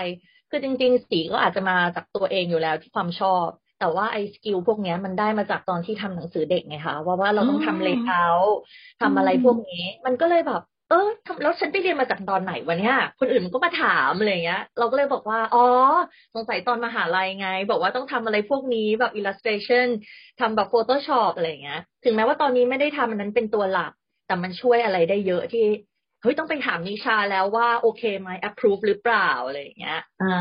[0.50, 3.48] คือจริง ๆ สีก็อาจจะมาจากตัวเองอยู่แล้วที่ความชอบ
[3.80, 8.54] แต่ว่าไอ้ skill พวกนี้มันได้มาจากตอนที่ทำหนังสือเด็กไงคะว่าว่าเราต้องทำ layer
[9.00, 11.08] ทำอะไรพวกนี้ มันก็เลยแบบเออ
[11.42, 15.64] แล้วฉันไปเรียนมาจากตอนไหนวะเนี่ยคนอื่นก็มาถามอะไรเงี้ย เราก็เลยบอกว่า อ๋อ
[16.34, 19.86] สงสัยตอนมหาลัยไง บอกว่าต้องทำอะไรพวกนี้แบบ illustration
[20.40, 23.92] ทำแบบ Photoshop อะไรเงี้ย ถึงแม้ว่าตอนนี้ไม่ได้ทำมันนั้นเป็นตัวหลัก
[24.26, 25.64] แต่มันช่วยอะไรได้เยอะที่
[26.24, 30.38] เฮ้ยต้องไปถามนิชาแล้วว่าโอเคไหม approve หรือเปล่าอะไรเงี้ยอ่า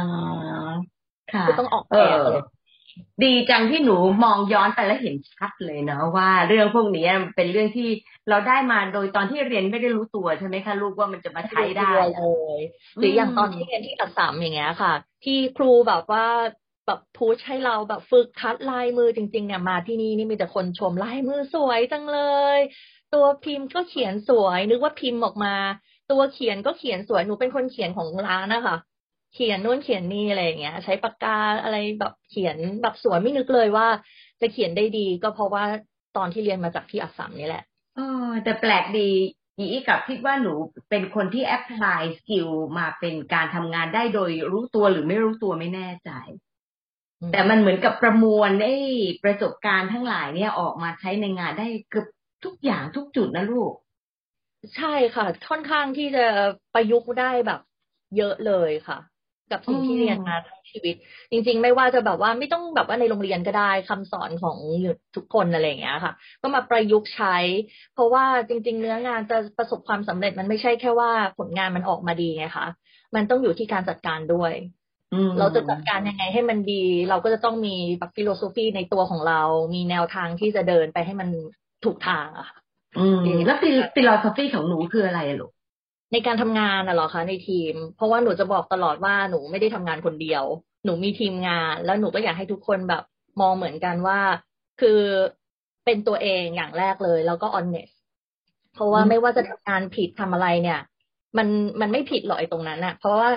[1.34, 2.42] ค่ะต้องออกแบบเลย
[3.24, 7.90] ดีจังที่หนูมองย้อนไปแล้วเห็นชัดเลยเนาะว่าเรื่องพวกนี้เป็นเรื่องที่
[8.30, 12.24] เราได้มาโดยตอนที่เรียนไม่ได้รู้ตัวใช่ไหมคะลูกว่ามันจะมาใช้ได้เล
[12.58, 12.60] ย
[13.00, 14.94] หรืออย่างตอนที่เรียนที่อักษรอย่างเงี้ยค่ะ
[15.26, 16.26] ที่ครูแบบว่า
[16.88, 22.20] แบบพูชให้เราแบบฝึกคัดลายมือจริงๆเนี่ยมาที่นี่นี่มีแต่คนชมลายมือสวยจังเล
[22.58, 22.60] ย
[23.14, 25.56] ตัวพิมพ์ก็เขียนสวย นึกว่าพิมพ์ออกมา
[26.12, 28.78] ตัวเขียนก็เขียนสวยหนูเป็นคนเขียนของร้านนะคะ
[29.34, 33.88] เขียนนู่นเขียนนี่อะไรอย่างเงี้ย ใช้ปากกาอะไรแบบเขียนแบบสวยไม่นึกเลยว่า
[34.42, 35.64] จะเขียนได้ดี ก็เพราะว่า
[36.18, 37.64] ตอนที่เรียนมาจากพี่อัสสัมนี่แหละ
[37.96, 39.10] เออแต่แปลกดี
[39.58, 40.54] อีกับคิดว่าหนู
[40.90, 42.48] เป็นคนที่ apply skill
[42.78, 46.12] มาเป็นการทำงานได้โดยรู้ตัวหรือไม่รู้ตัวไม่แน่ใจ
[47.32, 48.76] แต่มันเหมือนกับประมวลไอ้
[49.24, 52.08] ประสบการณ์ทั้งหลายเนี่ยออกมาใช้ในงานได้เกือบ
[52.46, 53.74] ทุกอย่างทุกจุดนะลูก
[54.76, 56.26] ใช่ค่ะ ค่อนข้างที่จะ
[56.74, 57.62] ประยุกต์ได้แบบ
[58.18, 58.98] เยอะเลยค่ะ
[59.52, 60.96] กับสิ่งที่เรียนมาทั้งชีวิต
[61.32, 64.58] จริง ๆ ไม่ว่าจะแบบว่าไม่ต้องแบบว่าในโรงเรียนก็ได้คำสอนของ
[65.16, 67.36] ทุกคนอะไรอย่างเงี้ยค่ะ ก็มาประยุกต์ใช้
[67.94, 72.68] เพราะว่าจริง ๆ เนื้องานจะประสบความสำเร็จมันไม่ใช่แค่ว่าผลงานมันออกมาดีไงคะ
[73.16, 74.54] มันต้องอยู่ที่การจัดการด้วย
[75.40, 79.42] เราจะจัดการยังไงให้มันดี เราก็จะต้องมีแบบ philosophy ในตัวของเรา
[79.74, 81.30] มีแนวทางที่จะเดินไปให้มัน
[81.86, 82.58] ถูกทางอะค่ะ
[82.98, 83.58] อืมแล้ว
[83.94, 85.52] philosophy ของหนูคืออะไรลูก
[86.12, 90.44] ในการทำงานน่ะหรอคะในทีม เพราะว่าหนูจะบอกตลอดว่าหนูไม่ได้ทำงานคนเดียว
[90.86, 93.04] หนูมีทีมงาน แล้วหนูก็อยากให้ทุกคนแบบ
[93.42, 94.20] มองเหมือนกันว่า
[94.82, 95.00] คือ
[95.86, 97.94] เป็นตัวเองอย่างแรกเลย แล้วก็ honest
[98.74, 100.80] เพราะว่าไม่ว่าจะทำงานผิดทำอะไรเนี่ย
[101.38, 101.48] มัน
[101.82, 103.30] มันไม่ผิดหรอกไอ้ตรงนั้นอะเพราะว่า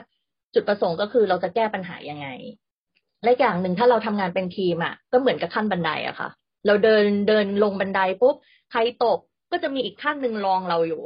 [0.54, 2.28] จุดประสงค์ก็คือเราจะแก้ปัญหายังไง
[3.24, 6.28] และอย่างหนึ่งถ้าเราทำงานเป็นทีมอะก็เหมือนกับขั้นบันไดอะค่ะ
[6.66, 8.34] เราเดินเดินลงบันไดปุ๊บ
[8.70, 9.18] ใครตก
[9.50, 11.02] ก็จะมีอีกขั้นหนึ่งรองเราอยู่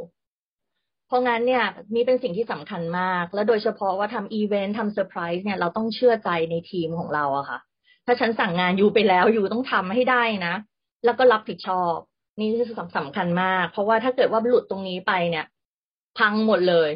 [1.06, 7.58] เพราะงั้นเนี่ยนี่เป็นสิ่งที่สำคัญมาก และโดยเฉพาะว่าทำอีเวนต์ทำเซอร์ไพรส์เนี่ยเราต้องเชื่อใจในทีมของเราอะค่ะ
[8.06, 10.54] ถ้าฉันสั่งงาน you ไปแล้ว you ต้องทำให้ได้นะ
[11.04, 11.94] แล้วก็รับผิดชอบ
[12.38, 15.46] นี่คือสำคัญมาก เพราะว่าถ้าเกิดว่าหลุดตรงนี้ไปเนี่ย
[16.18, 16.90] พังหมดเลย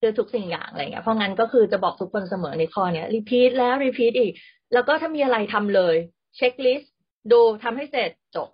[0.00, 4.32] คือทุกสิ่งอย่างอะไรเงี้ย เพราะงั้นก็คือจะบอกทุกคนเสมอในข้อเนี้ย repeat แล้ว repeat อีก
[4.72, 5.96] แล้วก็ถ้ามีอะไรทำเลย
[6.36, 6.92] checklist
[7.32, 8.48] ดูทำให้เสร็จจบ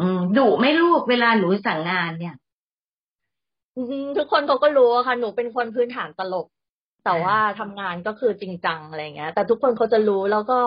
[0.00, 2.36] อืมดุไม่ลูกเวลาหนูสั่งงานเนี่ย
[4.16, 6.46] ทุกคนเขาก็รู้ค่ะ หนูเป็นคนพื้นฐานตลก
[7.04, 10.58] แต่ว่าทำงานก็คือจริงจังอะไรเงี้ย แต่ทุกคนเขาจะรู้แล้วก็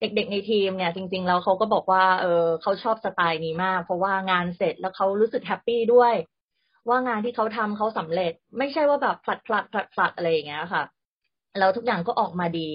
[0.00, 6.14] เด็กๆในทีมเนี่ย จริง ๆ แล้วเขาก็บอกว่า เออเขาชอบสไตล์นี้มาก เพราะว่างานเสร็จแล้วเขารู้สึกแฮปปี้ด้วย
[6.88, 10.82] ว่างานที่เขาทำเขาสำเร็จ ไม่ใช่ว่าแบบผลัดผลัดผลัดผลัดอะไรอย่างเงี้ยค่ะ
[11.58, 12.70] แล้วทุกอย่างก็ออกมาดี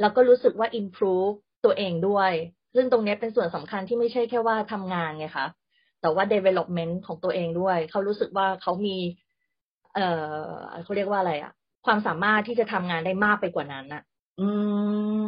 [0.00, 2.32] แล้วก็รู้สึกว่า improve ตัวเองด้วย
[2.78, 5.46] ซึ่งตรงนี้เป็นส่วนสำคัญที่ไม่ใช่แค่ว่าทำงานไงคะ
[6.00, 8.96] แต่ว่า development ของตัวเองด้วย เขารู้สึกว่าเขามี
[9.94, 10.48] เออ
[10.82, 11.52] เขาเรียกว่าอะไรอะ
[11.86, 14.02] ความสามารถที่จะทำงานได้มากไปกว่านั้นอะ
[14.40, 14.48] อื
[15.20, 15.22] ม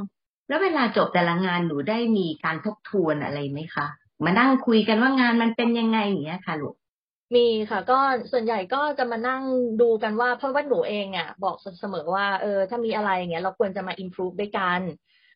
[0.49, 3.87] แล้วเวลาจบแต่ละงานหนูได้มีการทบทวนอะไรไหมคะ
[4.25, 6.75] มานั่งคุยกันว่างานมันเป็นยังไงอย่างเงี้ยค่ะลูก
[7.37, 7.99] มีค่ะ ก็
[8.33, 9.43] ส่วนใหญ่ก็จะมานั่ง
[9.81, 14.81] ดูกันว่าเพราะว่าหนูเองอะ บอกเสมอว่าเออถ้ามีอะไรเงี้ยเราควรจะมา improve ด้วยกัน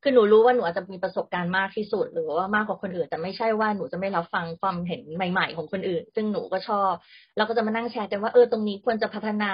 [0.06, 6.92] คือหนูรู้ว่าหนูอาจจะมีประสบการณ์มากที่สุด หรือว่ามากกว่าคนอื่น แต่ไม่ใช่ว่าหนูจะไม่รับฟังความเห็นใหม่ๆ ของคนอื่น ซึ่งหนูก็ชอบ
[7.36, 9.52] เราก็จะมานั่งแชร์กันว่าเออตรงนี้ควรจะพัฒนา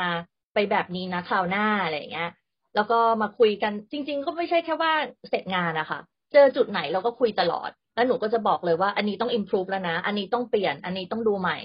[0.55, 2.31] ไปแบบนี้นะคราวหน้าอะไรอย่างเงี้ย
[2.75, 4.93] แล้วก็มาคุยกันจริง ๆ ก็ไม่ใช่แค่ว่า
[5.29, 6.01] เสร็จงานอะค่ะ
[6.33, 11.59] เจอจุดไหนเราก็คุยตลอด แล้วหนูก็จะบอกเลยว่า อันนี้ต้อง improve แล้วนะ อันนี้ต้องเปลี่ยน อันนี้ต้องดูใหม่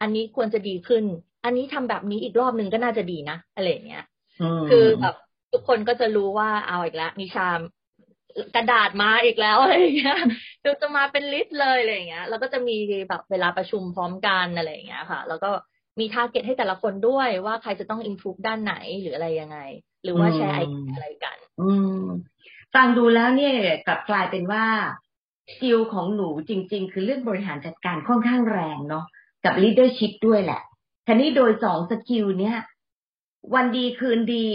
[0.00, 1.04] อันนี้ควรจะดีขึ้น
[1.44, 4.04] อันนี้ทำแบบนี้อีกรอบหนึ่งก็น่าจะดีนะอะไรเงี้ย
[4.70, 5.14] คือแบบ
[5.52, 7.58] ทุกคนก็จะรู้ว่าเอาอีกแล้วนิชาม
[8.56, 10.18] กระดาษมาอีกแล้วอะไรเงี้ย
[10.64, 12.76] ดูจะมาเป็น list เลยอะไรเงี้ย แล้วก็จะมี
[13.08, 15.50] แบบเวลาประชุมพร้อมกันอะไรเงี้ยค่ะ แล้วก็
[15.98, 19.58] มี target ให้แต่ละคนด้วยว่าใครจะต้อง improve ด้านไหนหรืออะไรยังไง
[20.04, 22.02] หรือว่าแชร์ไอเดียอะไรกัน อืม
[22.74, 23.54] ฟังดูแล้วเนี่ย
[23.86, 24.64] กลับกลายเป็นว่า
[25.48, 29.04] skill ของหนูจริง ๆ คือเรื่องบริหารจัดการค่อนข้างแรงเนาะ
[29.44, 30.62] กับ leadership ด้วยแหละ
[31.06, 32.56] ทีนี้โดยสอง skill เนี้ย
[33.54, 34.46] วันดีคืนดี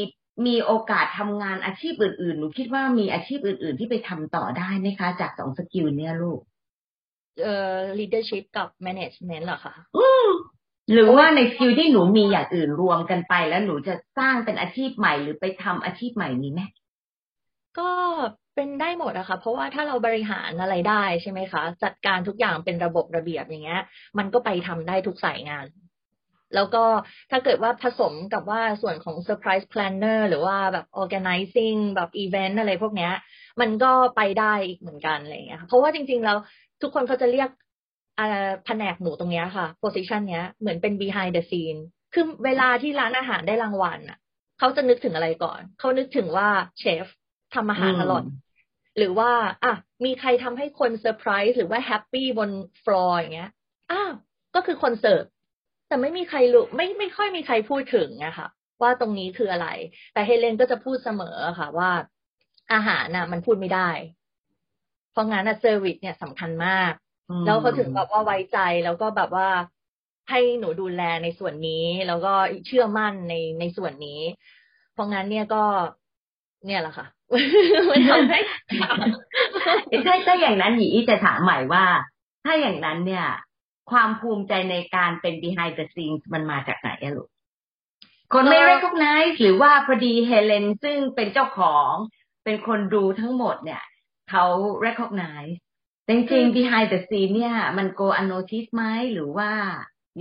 [0.45, 6.39] มีโอกาสทำงานอาชีพอื่นๆ หนูคิดว่ามีอาชีพอื่น ๆ ที่ไปทำต่อได้ไหมคะ จากสอง skill เนี้ยลูก
[7.41, 9.75] เอ่อ leadership กับ management เหรอคะ
[10.91, 16.61] หรือว่าใน skill ที่หนูมีอย่างอื่นรวมกันไปแล้วหนูจะสร้างเป็นอาชีพใหม่หรือไปทำอาชีพใหม่นี้ไหม
[17.79, 17.91] ก็
[18.55, 23.81] เป็นได้หมดอะค่ะ เพราะว่าถ้าเราบริหารอะไรได้ใช่ไหมคะ จัดการทุกอย่างเป็นระบบระเบียบอย่างเงี้ย
[24.17, 25.65] มันก็ไปทำได้ทุกสายงาน
[26.55, 26.83] แล้วก็
[27.31, 33.13] ถ้าเกิดว่าผสมกับว่าส่วนของ surprise planner หรือว่าแบบ organizing แบบ event อะไรพวกเนี้ย
[33.61, 36.37] มันก็ไปได้อีกเหมือนกันอะไรเงี้ยเพราะว่าจริงๆแล้ว
[36.81, 37.49] ทุกคนเขาจะเรียก
[38.65, 41.79] แผนกหนูตรงเนี้ยค่ะ position เนี้ยเหมือนเป็น behind the scene
[42.13, 44.17] คือเวลาที่ร้านอาหารได้รางวัลอะ
[44.59, 46.47] เขาจะนึกถึงอะไรก่อน เขานึกถึงว่า
[46.79, 47.05] เชฟ
[47.55, 48.23] ทำอาหารอร่อย
[48.97, 49.31] หรือว่า
[49.63, 49.73] อะ
[50.05, 52.49] มีใครทำให้คนเซอร์ไพรส์หรือว่า happy บน
[52.83, 53.51] ฟลอร์อย่างเงี้ย
[53.91, 54.11] อ้าว
[54.55, 55.23] ก็คือคนเสิร์ฟ
[55.93, 58.47] แต่ไม่มีใครรู้ไม่ไม่ค่อยมีใครพูดถึงนะคะ
[58.81, 59.67] ว่าตรงนี้คืออะไร
[60.13, 61.89] แต่ Hélène ก็จะพูดเสมอค่ะ ว่า
[62.73, 63.89] อาหารน่ะ มันพูดไม่ได้
[65.11, 66.91] เพราะงั้นอะ service เนี่ยสำคัญมาก
[67.45, 69.47] แล้วเขาถึงแบบว่าไว้ใจแล้วก็แบบว่า
[70.29, 72.33] ให้หนูดูแลในส่วนนี้ แล้วก็
[72.67, 74.21] เชื่อมั่นในในส่วนนี้
[74.93, 75.63] เพราะงั้นเนี่ยก็
[76.65, 77.07] เนี่ยแหละค่ะ
[77.89, 78.39] มันทำให้
[80.05, 81.85] ถ้าถ้าอย่างนั้นหยีจะถามใหม่ว่า
[82.45, 83.27] ถ้าอย่างนั้นเนี่ย
[83.91, 87.29] ความภูมิใจในการเป็น behind the scenes มันมาจากไหนอะลูก
[88.33, 91.91] คนไม่ recognize หรือว่าพอดีเฮเลนซึ่งเป็นเจ้าของ
[92.43, 93.83] เป็นคนดูทั้งหมดเนี่ย
[94.29, 94.45] เขา
[94.85, 95.53] recognize
[96.07, 99.51] จริงๆ behind the scene เนี่ย มัน go unnoticed ไหมหรือว่า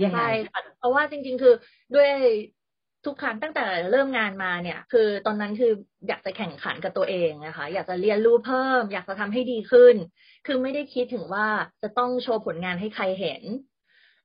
[0.03, 1.53] ยังไงใช่เพราะว่าจริง ๆ คือ
[1.95, 2.11] ด้วย
[3.05, 5.71] ทุกครั้งตั้งแต่เริ่มงานมาเนี่ย คือตอนนั้นคือ
[6.07, 9.95] อยากจะแข่งขันกับตัวเองนะคะ อยากจะเรียนรู้เพิ่ม อยากจะทำให้ดีขึ้น
[10.47, 11.47] คือไม่ได้คิดถึงว่า
[11.81, 13.41] จะต้องโชว์ผลงานให้ใครเห็น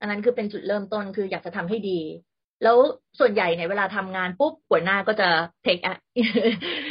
[0.01, 2.01] อันนั้นคือเป็นจุดเริ่มต้นคืออยากจะทำให้ดี
[2.63, 2.79] แล้ว
[3.19, 5.29] ส่วนใหญ่ในเวลาทำงานปุ๊บหัวหน้าก็จะ
[5.67, 5.83] take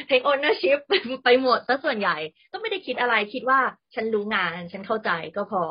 [0.09, 0.79] take ownership
[1.23, 2.17] ไปหมดซะส่วนใหญ่
[2.51, 3.59] ก็ไม่ได้คิดอะไรคิดว่า
[3.95, 5.63] ฉันรู้งาน ฉันเข้าใจก็พอ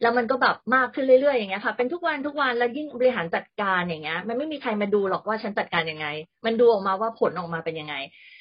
[0.00, 6.06] แล้วมันก็แบบมากขึ้นเรื่อยๆอย่างเงี้ยค่ะ เป็นทุกวันทุกวันแล้วยิ่งบริหารจัดการอย่างเงี้ย มันไม่มีใครมาดูหรอกว่าฉันจัดการยังไง
[6.46, 7.94] มันดูออกมาว่าผลออกมาเป็นยังไง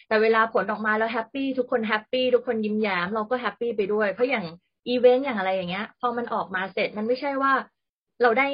[0.07, 4.45] แต่เวลาผลออกมาแล้ว happy ทุกคน happy ทุกคนยิ้มแย้มเราก็ happy ไปด้วย เพราะอย่าง
[4.89, 7.53] อีเวนต์อย่างอะไรอย่างเงี้ย พอมันออกมาเสร็จมันไม่ใช่ว่า
[8.21, 8.47] เราได้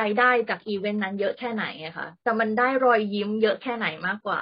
[0.00, 4.40] รายได้จากอีเวนต์นั้นเยอะแค่ไหนอะค่ะ แต่มันได้รอยยิ้มเยอะแค่ไหนมากกว่า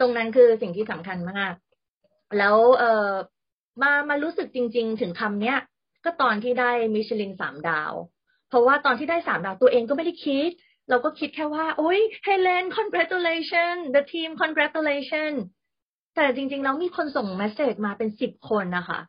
[0.00, 1.52] ตรงนั้นคือสิ่งที่สำคัญมาก
[2.38, 3.10] แล้วเออ
[3.82, 5.58] มามารู้สึกจริง ๆ ถึงคำเนี้ย
[6.04, 7.92] ก็ตอนที่ได้มิชลินสามดาว
[8.48, 10.50] เพราะว่าตอนที่ได้สามดาวตัวเองก็ไม่ได้คิด
[10.90, 15.32] เราก็คิดแค่ว่า โอ้ยเฮเลน congratulation the team congratulation
[16.14, 19.00] แต่จริงๆแล้วมีคนส่งเมสเซจมาเป็นสิบคนนะคะ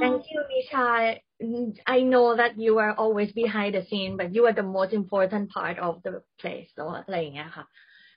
[0.00, 0.88] Thank you นิชา
[1.96, 5.44] I know that you are always behind the scene but you are the most important
[5.56, 7.64] part of the place แล้วอะไรอย่างเงี้ยค่ะ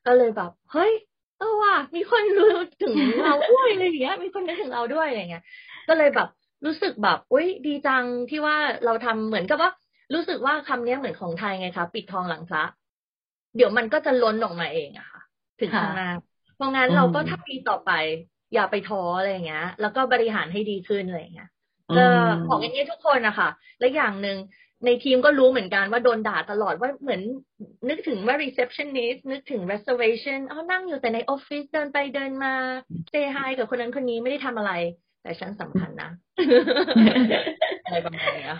[0.06, 0.94] ก็เลยแบบ เฮ้ย
[1.40, 5.44] เออว่ะมีคนรู้ถึงเราด้วยอะไรอย่างเงี้ย มีคนนึกถึงเราด้วยอะไรเงี้ย
[5.88, 6.30] ก็เลยแบบ
[6.66, 9.72] รู้สึกแบบอุ้ยดีจังที่ว่าเราทำเหมือนกับว่า
[10.14, 12.64] รู้สึกว่าคำนี้เหมือนของไทยไงคะปิดทองหลังพระ
[13.56, 15.22] เดี๋ยวมันก็จะล้นออกมาเองอะค่ะ
[15.60, 16.10] ถึงข้างหน้า
[16.56, 17.92] เพราะงั้นเราก็ถ้าปีต่อไป
[18.54, 21.50] อย่าไปท้ออะไรเงี้ย แล้วก็บริหารให้ดีขึ้นอะไรเงี้ย
[21.98, 22.06] ก็
[22.48, 23.50] ของอย่างนี้ทุกคนอะค่ะ
[23.80, 24.38] และอย่างหนึ่ง
[24.86, 27.22] ในทีมก็รู้เหมือนกันว่าโดนด่าตลอดว่าเหมือน
[27.90, 32.54] นึกถึงว่า receptionist นึกถึง reservation เอานั่งอยู่แต่ในออฟฟิศเดินไปเดินมา
[33.12, 34.72] say hi กับคนนั้นคนนี้ไม่ได้ทำอะไร
[35.26, 36.12] แต่ฉันสำคัญนะ
[37.86, 38.54] อะไรประมาณนี้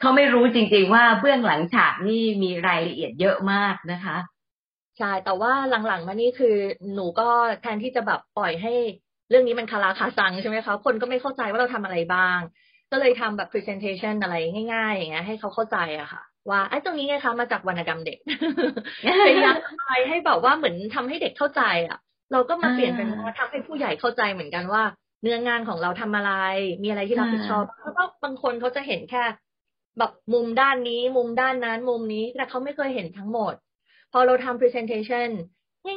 [0.00, 4.16] เขาไม่รู้จริงๆว่าเบื้องหลังฉากนี่มีรายละเอียดเยอะมากนะคะ
[4.98, 5.52] ใช่แต่ว่า
[5.86, 6.56] หลังๆมานี่คือ
[6.94, 7.28] หนูก็
[7.62, 8.72] แทนที่จะแบบปล่อยให้
[9.30, 12.38] เรื่องนี้มันคาราคาซังใช่ไหมคะคนก็ไม่เข้าใจว่าเราทำอะไรบ้าง
[12.92, 14.34] ก็เลยทำแบบ presentation อะไร
[14.72, 18.18] ง่ายๆ อย่างเงี้ยให้เขาเข้าใจอะค่ะ ว่าไอ้ตรงนี้ไงคะมาจากวรรณกรรมเด็ก
[19.26, 21.98] พยายามทำอะไรให้แบบว่าเหมือนทำให้เด็กเข้าใจอะ
[22.32, 24.82] เราก็มาเปลี่ยนเป็นว่าทำให้ผู้ใหญ่เข้าใจเหมือนกันว่า
[25.22, 26.32] เนื้องานของเราทำอะไร
[26.82, 29.24] มีอะไรที่รับผิดชอบแล้วก็บางคนเขาจะเห็นแค่
[29.98, 33.54] แบบมุมด้านนี้ มุมด้านนั้น มุมนี้ แต่เขาไม่เคยเห็นทั้งหมด
[34.12, 35.30] พอเราทำ presentation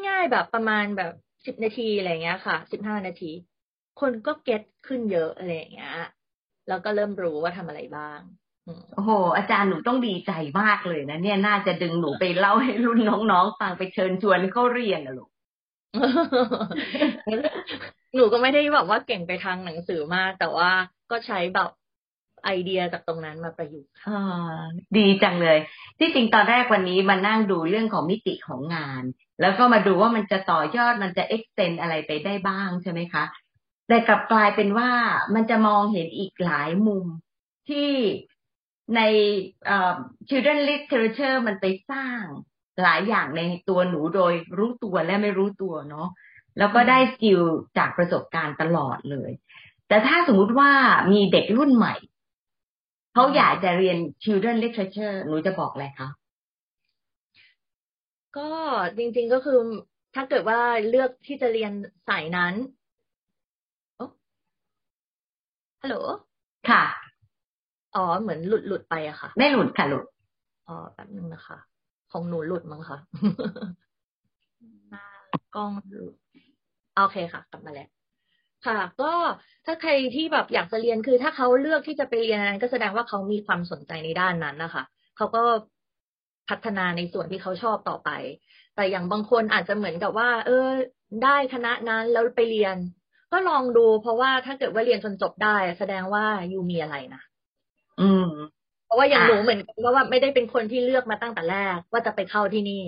[0.07, 1.13] ง่ายๆ แบบประมาณแบบ
[1.45, 3.31] สิบนาทีอะไรเงี้ยค่ะสิบห้านาที
[4.01, 5.95] คนก็เก็ตขึ้นเยอะอะไรเงี้ย
[6.67, 8.19] แล้วก็เริ่มรู้ว่าทำอะไรบ้าง
[8.95, 10.31] โอ้โห อาจารย์หนูต้องดีใจ
[10.61, 12.99] มากเลยนะเนี่ยน่าจะดึงหนูไปเล่าให้รุ่น
[13.31, 15.29] น้องๆ ฟังไปเชิญชวนเขาเรียนนะลูก
[18.15, 20.71] หนูก็ไม่ได้แบบว่าเก่งไปทางหนังสือมาก แต่ว่า
[21.11, 21.69] ก็ใช้แบบ
[22.45, 23.91] ไอเดียจากตรงนั้นมาประยุกต์
[24.97, 25.57] ดีจังเลย
[25.99, 29.03] ที่จริงตอนแรกวันนี้มานั่งดูเรื่องของมิติของงาน
[29.41, 33.23] แล้วก็มาดูว่ามันจะต่อยอดมันจะ extend อะไรไปได้บ้างใช่ไหมคะ
[33.87, 34.91] แต่กลับกลายเป็นว่า
[35.35, 37.05] มันจะมองเห็นอีกหลายมุม
[37.69, 37.89] ที่
[38.95, 39.01] ใน
[40.29, 42.21] children literature มันไปสร้าง
[42.81, 46.07] หลายอย่างในตัวหนูโดยรู้ตัวและไม่รู้ตัวเนาะ
[46.57, 47.39] แล้วก็ได้สกิล
[47.77, 49.31] จากประสบการณ์ตลอดเลย
[49.87, 50.71] แต่ถ้าสมมุติว่า
[51.11, 51.95] มีเด็กรุ่นใหม่
[53.13, 56.09] เขาอยากจะเรียน children literature หนูจะบอกอะไรคะ
[58.37, 58.49] ก็
[58.97, 59.59] จริงๆก็คือ
[60.15, 60.59] ถ้าเกิดว่า
[60.89, 61.71] เลือกที่จะเรียน
[62.07, 62.53] สายนั้น
[65.81, 65.95] ฮัลโหล
[66.69, 66.83] ค่ะ
[67.95, 70.05] อ๋อ เหมือนหลุดหลุดไปอะค่ะ ไม่หลุดค่ะหลุด
[70.67, 71.57] อ๋อ แป๊บนึงนะคะ
[72.13, 72.97] ของหนูหลุดมั้งคะ
[74.89, 75.05] หน้า
[75.55, 76.13] กล้องหลุด
[76.95, 77.89] โอเคค่ะ กลับมาแล้ว
[78.65, 79.13] ค่ะ ก็
[79.65, 84.83] ถ้าใครที่แบบอยากจะเรียนคือ ถ้าเขาเลือกที่จะไปเรียนนั้น ก็แสดงว่าเขามีความสนใจในด้านนั้นนะคะ
[85.17, 85.43] เขาก็
[86.49, 88.09] พัฒนาในส่วนที่เขาชอบต่อไป
[88.75, 90.67] แต่อย่างบางคนอาจจะเหมือนกับว่า เออ
[91.23, 92.77] ได้คณะนั้นแล้วไปเรียน
[93.31, 97.21] ก็ลองดู เพราะว่าถ้าเกิดว่าเรียนจนจบได้ แสดงว่ายูมีอะไรนะ
[98.01, 98.62] อืมเพ
[98.93, 102.83] ราะว่าอย่างหนูเหมือนกันว่าไม่ได้เป็นคนที่เลือกมาตั้งแต่แรกว่าจะไปเข้าที่นี่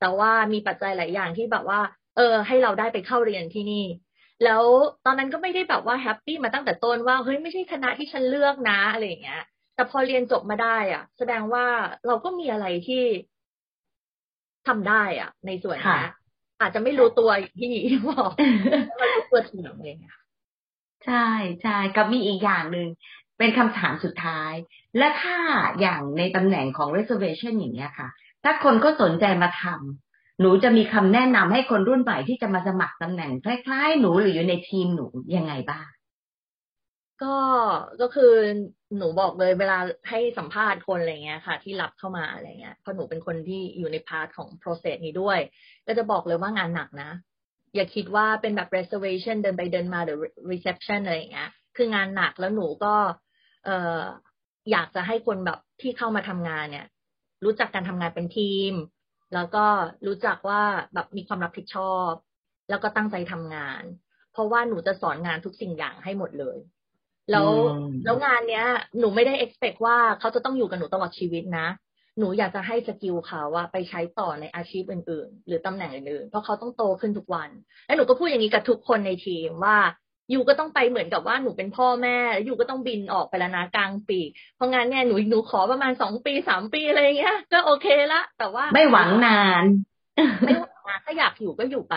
[0.00, 1.80] แต่ว่ามีปัจจัยหลายอย่างที่แบบว่า
[2.16, 3.84] เออ ให้เราได้ไปเข้าเรียนที่นี่
[4.44, 4.62] แล้ว
[5.04, 9.42] ตอนนั้นก็ไม่ได้แบบว่าแฮปปี้มาตั้งแต่ต้นว่าเฮ้ยไม่ใช่คณะที่ฉันเลือกนะอะไรอย่างเงี้ย
[9.74, 11.66] แต่พอเรียนจบมาได้อะ แสดงว่า
[12.06, 13.02] เราก็มีอะไรที่
[14.66, 16.02] ทำได้อะ ในส่วนนี้
[16.60, 17.72] อาจจะไม่รู้ตัวที่
[18.08, 18.30] บอก
[18.98, 19.96] ว่ารู้ตัวทีหลังเอง
[21.06, 21.26] ใช่
[21.62, 22.88] ใช่กับมีอีกอย่างหนึ่ง
[23.40, 24.52] เป็นคำถามสุดท้าย
[24.98, 25.38] และถ้า
[25.80, 28.08] อย่างในตำแหน่งของ reservation อย่างเงี้ยค่ะ
[28.44, 35.88] ถ้าคนก็สนใจมาทำหนูจะมีคำแนะนำให้คนรุ่นใหม่ที่จะมาสมัครตำแหน่งคล้ายๆ หนูหรืออยู่ในทีมหนูยังไงบ้าง
[37.22, 37.36] ก็
[38.00, 38.32] ก็คือ
[38.96, 45.38] หนูบอกเลยเวลาให้สัมภาษณ์คนอะไรเงี้ยค่ะ ที่รับเข้ามาอะไรเงี้ยเพราะหนูเป็นคนที่อยู่ใน part ของ process นี้ด้วย
[45.86, 47.10] ก็จะบอกเลยว่างานหนักนะ
[47.74, 50.18] อย่าคิดว่าเป็นแบบ reservation เดินไปเดินมาหรือ
[50.50, 52.94] reception อะไรเงี้ย คืองานหนักแล้วหนูก็
[53.64, 54.02] เอ่อ
[54.70, 56.86] อยากจะให้คนแบบที่เข้ามาทำงานเนี่ย
[57.44, 58.74] รู้จักการทำงานเป็นทีม
[59.34, 59.64] แล้วก็
[60.06, 60.62] รู้จักว่า
[60.94, 62.10] แบบมีความรับผิดชอบ
[62.70, 63.82] แล้วก็ตั้งใจทำงาน
[64.32, 66.58] เพราะว่าหนูจะสอนงานทุกสิ่งอย่างให้หมดเลย
[67.30, 67.50] แล้ว
[68.04, 68.66] แล้วงานเนี้ย
[68.98, 71.66] หนูไม่ได้ expect ว่าเขาจะต้องอยู่กับหนูตลอดชีวิตนะ
[72.18, 77.50] หนูอยากจะให้สกิลเขาว่าไปใช้ต่อในอาชีพอื่น ๆ หรือตำแหน่งอื่นๆ เพราะเขาต้องโตขึ้นทุกวัน
[77.86, 79.76] และหนูก็พูดอย่างนี้กับทุกคนในทีมว่า
[80.32, 82.16] ยูก็ต้องไปเหมือนกับว่าหนูเป็นพ่อแม่
[82.46, 84.20] ยูก็ต้องบินออกไปแล้วนะกลางปี
[84.54, 89.64] เพราะงั้นเนี่ยหนูหนูขอประมาณสองปีสามปีอะไรเงี้ยก็โอเคละ แต่ว่าไม่หวังนาน
[90.46, 91.94] ไม่หวังนานถ้าอยากอยู่ก็อยู่ไป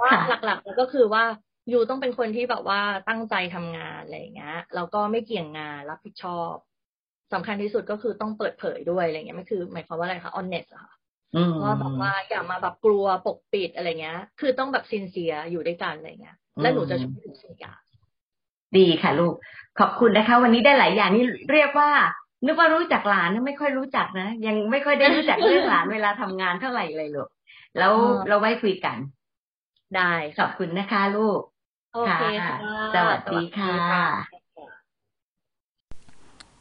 [0.00, 1.24] ว่าหลักๆแล้วก็คือว่า
[1.72, 6.54] ยูต้องเป็นคนที่แบบว่าตั้งใจทำงานอะไรเงี้ยแล้วก็ไม่เกี่ยงงานรับผิดชอบ
[7.32, 10.97] สำคัญที่สุดก็คือต้องเปิดเผยด้วยอะไรเงี้ยไม่คือ หมายความว่าอะไรคะ honest อะค่ะ
[11.62, 17.78] ว่าแบบว่าอย่ามาแบบกลัวปกปิดอะไรเงี้ย คือต้องแบบซินเซียอยู่ด้วยกันอะไรเงี้ย และหนูจะช่วยทุกสิ่งอย่าง
[18.76, 19.34] ดีค่ะลูก
[19.78, 21.90] ขอบคุณนะคะ วันนี้ได้หลายอย่างนี่เรียกว่า
[22.46, 27.28] นึกว่ารู้จักหลานไม่ค่อยรู้จักนะ ยังไม่ค่อยได้รู้จักเรื่องหลานเวลาทำงานเท่าไหร่เลยลูก
[27.78, 27.92] แล้ว
[28.28, 28.96] เราไว้คุยกัน
[29.96, 31.40] ได้ขอบคุณนะคะลูก
[31.94, 32.56] โอเคค่ะ
[32.94, 33.74] สวัสดีค่ะ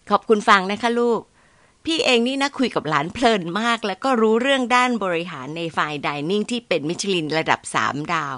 [0.10, 1.22] ขอบคุณฟังนะคะลูก
[1.92, 8.36] พี่เองนี่นะคุยกับหลานเพลินมาก แล้วก็รู้เรื่องด้านบริหารในฝ่ายดิเนิ่งที่เป็นมิชลินระดับสามดาว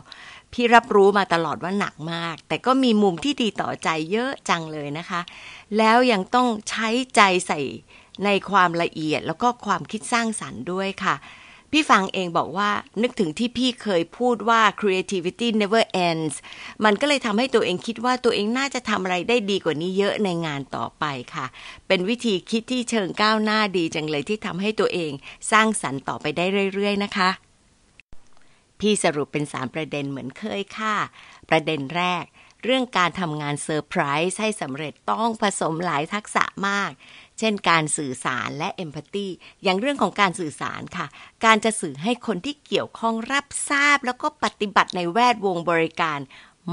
[0.53, 5.21] พี่รับรู้มาตลอดว่าหนักมาก แต่ก็มีมุมที่ดีต่อใจเยอะจังเลยนะคะ
[5.77, 7.59] แล้วยังต้องใช้ใจใส่
[8.25, 11.15] ในความละเอียดแล้วก็ความคิดสร้างสรรค์ด้วยค่ะ
[11.71, 12.69] พี่ฟังเองบอกว่า
[13.01, 16.35] นึกถึงที่พี่เคยพูดว่า creativity never ends
[16.83, 21.05] มันก็เลยทำให้ตัวเองคิดว่าตัวเองน่าจะทำอะไรได้ดีกว่านี้เยอะในงานต่อไป
[21.35, 21.45] ค่ะ
[21.87, 25.11] เป็นวิธีคิดที่เชิงก้าวหน้าดีจังเลยที่ทำให้ตัวเอง
[25.51, 27.29] สร้างสรรค์ต่อไปได้เรื่อย ๆ นะคะ
[28.79, 30.95] พี่สรุปเป็น 3 ประเด็นเหมือนเคยค่ะ
[31.49, 32.23] ประเด็นแรก
[32.63, 36.91] เรื่องการทำงานเซอร์ไพรส์ให้สำเร็จต้องผสมหลายทักษะมาก
[37.39, 39.27] เช่นการสื่อสารและเอมพัตตี
[39.63, 41.07] อย่างเรื่องของการสื่อสารค่ะ
[41.45, 46.19] การจะสื่อให้คนที่เกี่ยวข้องรับทราบ แล้วก็ปฏิบัติในแวดวงบริการ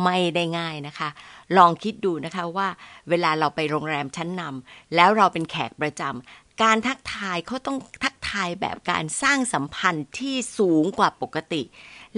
[0.05, 1.09] ไม่ได้ง่ายนะคะ
[1.57, 2.69] ลองคิดดูนะคะว่า
[3.09, 6.03] เวลาเราไปโรงแรมชั้นนำแล้วเราเป็นแขกประจ
[6.33, 11.63] การทักทายเขาต้องทักทายแบบการสร้างสัมพันธ์ที่สูงกว่าปกติ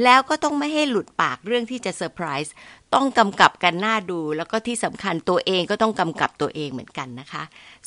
[0.05, 2.55] แล้วก็ต้องไม่ให้หลุดปากเรื่องที่จะเซอร์ไพรส์
[2.95, 7.43] ต้องกำกับกันน่าดู แล้วก็ที่สำคัญตัวเองก็ต้องกำกับตัวเองเหมือนกันนะคะ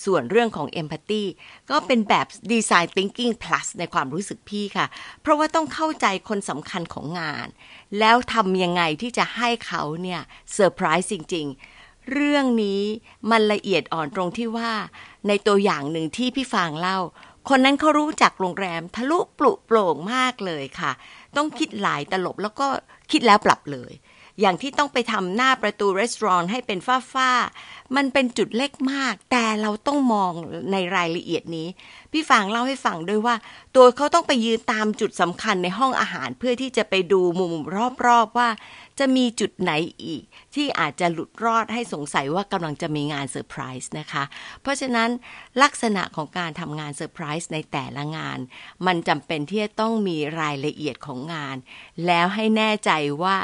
[0.05, 1.23] ส่วนเรื่องของ Empathy
[1.69, 4.85] ก็เป็นแบบ Design Thinking Plus ในความรู้สึกพี่ค่ะ
[5.21, 7.47] เพราะว่าต้องเข้าใจคนสำคัญของงาน
[7.99, 10.21] แล้วทำยังไงที่จะให้เขาเนี่ย
[10.53, 12.81] เซอร์ไพรส์จริง ๆเรื่องนี้
[13.31, 14.71] มันละเอียดอ่อนตรงที่ว่า
[15.27, 16.99] ในตัวอย่างหนึ่งที่พี่ฟางเล่า
[17.49, 20.91] คนนั้นเขารู้จักโรงแรมทะลุปลุโปร่งมากเลยค่ะ
[21.35, 22.67] ต้องคิดหลายตลบแล้วก็
[23.11, 23.93] คิดแล้วปรับเลย
[24.41, 26.79] อย่างที่ต้องไปทำหน้าประตูรีสอร์ทให้เป็น
[27.13, 30.31] ฝ้าๆมันเป็นจุดเล็กมาก แต่เราต้องมอง
[30.71, 31.67] ในรายละเอียดนี้
[32.11, 33.35] พี่ฟางเล่าให้ฟังด้วยว่า
[33.75, 37.53] ตัวเขาต้องไปยืนตามจุดสำคัญในห้องอาหารเพื่อที่จะไปดูมุม
[38.05, 38.49] รอบๆว่า
[39.01, 39.71] จะมีจุดไหน
[40.03, 40.23] อีก
[40.55, 44.23] ที่อาจจะหลุดรอดให้สงสัยว่ากำลังจะมีงานเซอร์ไพรส์นะคะ
[44.61, 45.09] เพราะฉะนั้น
[45.61, 48.39] ลักษณะของการทำงานเซอร์ไพรส์ในแต่ละงาน
[48.85, 51.55] มันจำเป็นที่จะต้องมีรายละเอียดของงาน
[52.05, 52.91] แล้วให้แน่ใจ
[53.23, 53.37] ว่า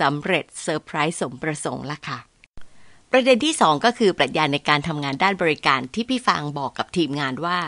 [0.00, 2.20] สำเร็จเซอร์ไพรส์สมประสงค์ละค่ะ
[3.12, 7.58] ประเด็นที่ 2 ก็คือปรัชญาในการทำงานด้านบริการที่พี่ฟางบอกกับทีมงานว่า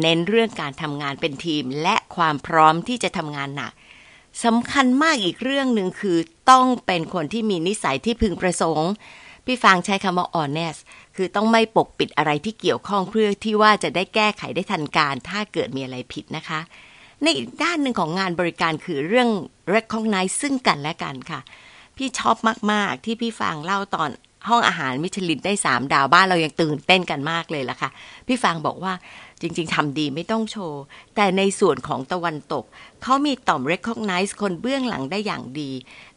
[0.00, 3.72] เน้นเรื่องการทำงานเป็นทีม และความพร้อมที่จะทำงานหนัก
[4.44, 6.18] สำคัญมากอีกเรื่องหนึ่งคือ
[6.50, 8.90] ต้องเป็นคนที่มีนิสัยที่พึงประสงค์
[9.46, 10.80] พี่ฟางใช้คำว่า honest
[11.16, 16.60] คือต้องไม่ปกปิดอะไรที่เกี่ยวข้องเพื่อที่ว่าจะได้แก้ไขได้ทันการ ถ้าเกิดมีอะไรผิดนะคะ
[17.22, 19.28] ในอีกด้านหนึ่งของงานบริการคือเรื่อง
[19.74, 21.40] recognize ซึ่งกันและกันค่ะ
[21.96, 22.36] พี่ชอบ
[22.72, 24.10] มาก ๆ ที่พี่ฟางเล่าตอน
[24.48, 27.90] ห้องอาหารมิชลินได้สามดาวบ้านเรายังตื่นเต้นกันมากเลยล่ะค่ะ
[28.26, 28.92] พี่ฟางบอกว่า
[29.42, 30.82] จริงๆทำดีไม่ต้องโชว์
[31.14, 32.64] แต่ในส่วนของตะวันตก
[33.02, 35.70] เขามีต่อม recognize คนเบื้องหลังได้อย่างดี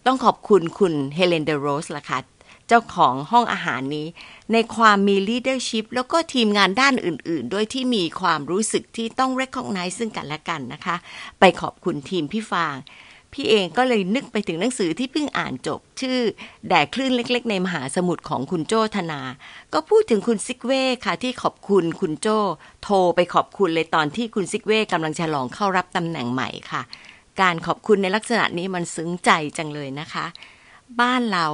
[0.06, 2.20] ต้องขอบคุณคุณเฮเลนเดโรสล่ะค่ะ
[2.68, 4.08] เจ้าของห้องอาหารนี้
[4.54, 10.96] ในความมี leadership แล้วก็ทีมงานด้านอื่นๆ ด้วยที่มีความรู้สึกที่ต้อง recognize ซึ่งกันและกันนะคะ
[11.40, 12.76] ไปขอบคุณทีมพี่ฟาง
[13.36, 16.18] พี่เองก็เลยนึกไปถึงหนังสือที่เพิ่งอ่านจบ ชื่อ
[16.68, 19.22] แด่คลื่นเล็ก ๆ ในมหาสมุทรของคุณโจ้ ธนา
[19.74, 22.28] ก็พูดถึงคุณซิกเว่ค่ะที่ขอบคุณคุณโจ้
[22.84, 26.82] โทรไปขอบคุณเลยตอนที่คุณซิกเว่กำลังฉลองเข้ารับตำแหน่งใหม่ค่ะ
[27.42, 30.26] การขอบคุณในลักษณะนี้มันซึ้งใจจังเลยนะคะ
[31.00, 31.48] บ้านเรา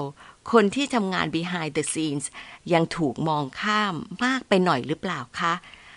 [0.52, 2.26] คนที่ทำงาน behind the scenes
[2.74, 5.54] ยังถูกมองข้ามมากไปหน่อยหรือเปล่าคะ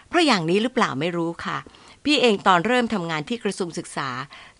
[0.09, 1.59] เพราะอย่างนี้หรือเปล่าไม่รู้ค่ะ
[2.05, 4.09] พี่เองตอนเริ่มทำงานที่กระทรวงศึกษา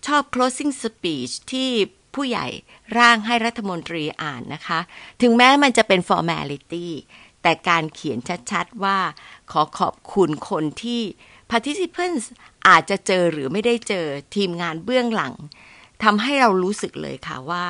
[0.07, 1.71] ชอบ closing speech ที่
[2.15, 2.47] ผู้ใหญ่
[2.99, 4.81] ร่างให้รัฐมนตรีอ่านนะคะ
[5.23, 6.87] ถึงแม้มันจะเป็น formality
[7.43, 8.19] แต่การเขียน
[8.51, 8.99] ชัดๆว่า
[9.53, 11.03] ขอขอบคุณคนที่
[11.51, 12.25] participants
[12.69, 15.35] อาจจะเจอหรือไม่ได้เจอทีมงานเบื้องหลัง
[16.05, 17.67] ทำให้เรารู้สึกเลยค่ะว่า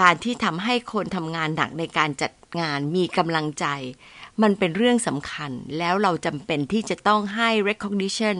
[0.00, 3.66] การที่ทำให้คนทำงานหนักในการจัดงานมีกำลังใจ
[4.42, 8.36] มันเป็นเรื่องสำคัญแล้วเราจำเป็นที่จะต้องให้ recognition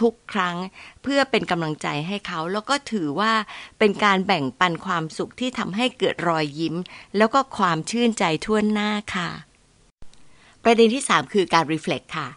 [0.00, 0.56] ทุกๆครั้ง
[1.02, 3.32] เพื่อเป็นกำลังใจให้เขา แล้วก็ถือว่า
[3.78, 6.74] เป็นการแบ่งปันความสุขที่ทำให้เกิดรอยยิ้ม
[7.16, 9.28] แล้วก็ความชื่นใจทั่วหน้าค่ะ
[10.64, 12.28] ประเด็นที่ 3 คือการ reflect ค่ะ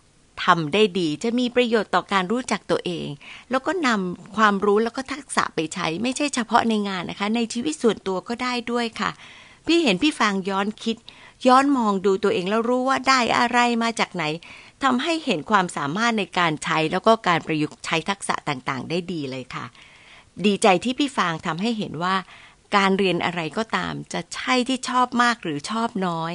[0.43, 3.07] ทำได้ดีจะมีประโยชน์ต่อการรู้จักตัวเอง
[3.51, 9.09] แล้วก็นำความรู้แล้วก็ทักษะไปใช้ ไม่ใช่เฉพาะในงานนะคะ ในชีวิตส่วนตัวก็ได้ด้วยค่ะ
[9.67, 10.97] พี่เห็นพี่ฟางย้อนคิด
[11.47, 14.23] ย้อนมองดูตัวเองแล้วรู้ว่าได้อะไรมาจากไหน
[14.83, 19.65] ทำให้เห็นความสามารถในการใช้แล้วก็การประยุกต์ใช้ทักษะต่างๆ ได้ดีเลยค่ะ
[20.45, 22.15] ดีใจที่พี่ฟางทำให้เห็นว่า
[22.75, 26.33] การเรียนอะไรก็ตาม จะใช่ที่ชอบมากหรือชอบน้อย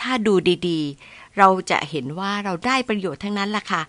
[0.00, 0.34] ถ้าดู
[0.68, 3.82] ดีๆ เราจะเห็นว่าเราได้ประโยชน์ทั้งนั้นล่ะค่ะ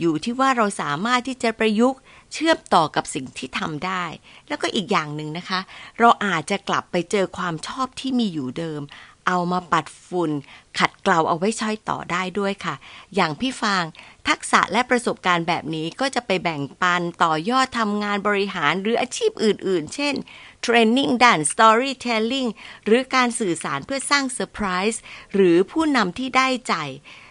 [0.00, 2.00] อยู่ที่ว่าเราสามารถที่จะประยุกต์
[2.32, 4.04] เชื่อมต่อกับสิ่งที่ทำได้
[4.48, 5.60] แล้วก็อีกอย่างหนึ่งนะคะ
[5.98, 8.80] เราอาจจะกลับไปเจอความชอบที่มีอยู่เดิม
[9.26, 10.30] เอามาปัดฝุ่น
[10.78, 12.74] ขัดเกลาเอาไว้ใช้ต่อได้ด้วยค่ะ
[13.14, 13.84] อย่างพี่ฟาง
[14.28, 20.14] ทักษะและประสบการณ์แบบนี้ก็จะไปแบ่งปันต่อยอดทำงานบริหารหรืออาชีพอื่น ๆ เช่น
[20.62, 22.48] training ด้าน storytelling
[22.84, 25.00] หรือการสื่อสารเพื่อสร้างเซอร์ไพรส์
[25.34, 26.74] หรือผู้นำที่ได้ใจ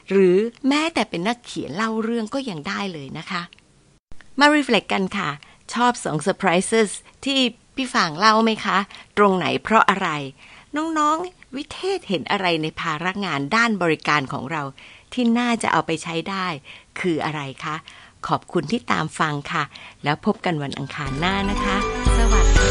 [0.10, 0.38] หรือ
[0.68, 3.42] แม้แต่เป็นนักเขียนเล่าเรื่องก็ยังได้เลยนะคะ
[4.40, 5.30] มา reflect กันค่ะ
[5.74, 6.90] ชอบสอง surprises
[7.26, 7.40] ที่
[7.76, 8.78] พี่ฟางเล่าไหมคะ
[9.18, 10.10] ตรงไหนเพราะอะไร
[10.76, 14.64] น้องๆ วิเทศเห็นอะไรในภาระงานด้านบริการของเรา
[15.14, 16.48] ที่น่าจะเอาไปใช้ได้
[17.00, 17.76] คืออะไรคะ
[18.28, 19.64] ขอบคุณที่ตามฟังค่ะ
[20.04, 21.78] แล้วพบกันวันอังคารหน้านะคะ
[22.18, 22.69] สวัสดี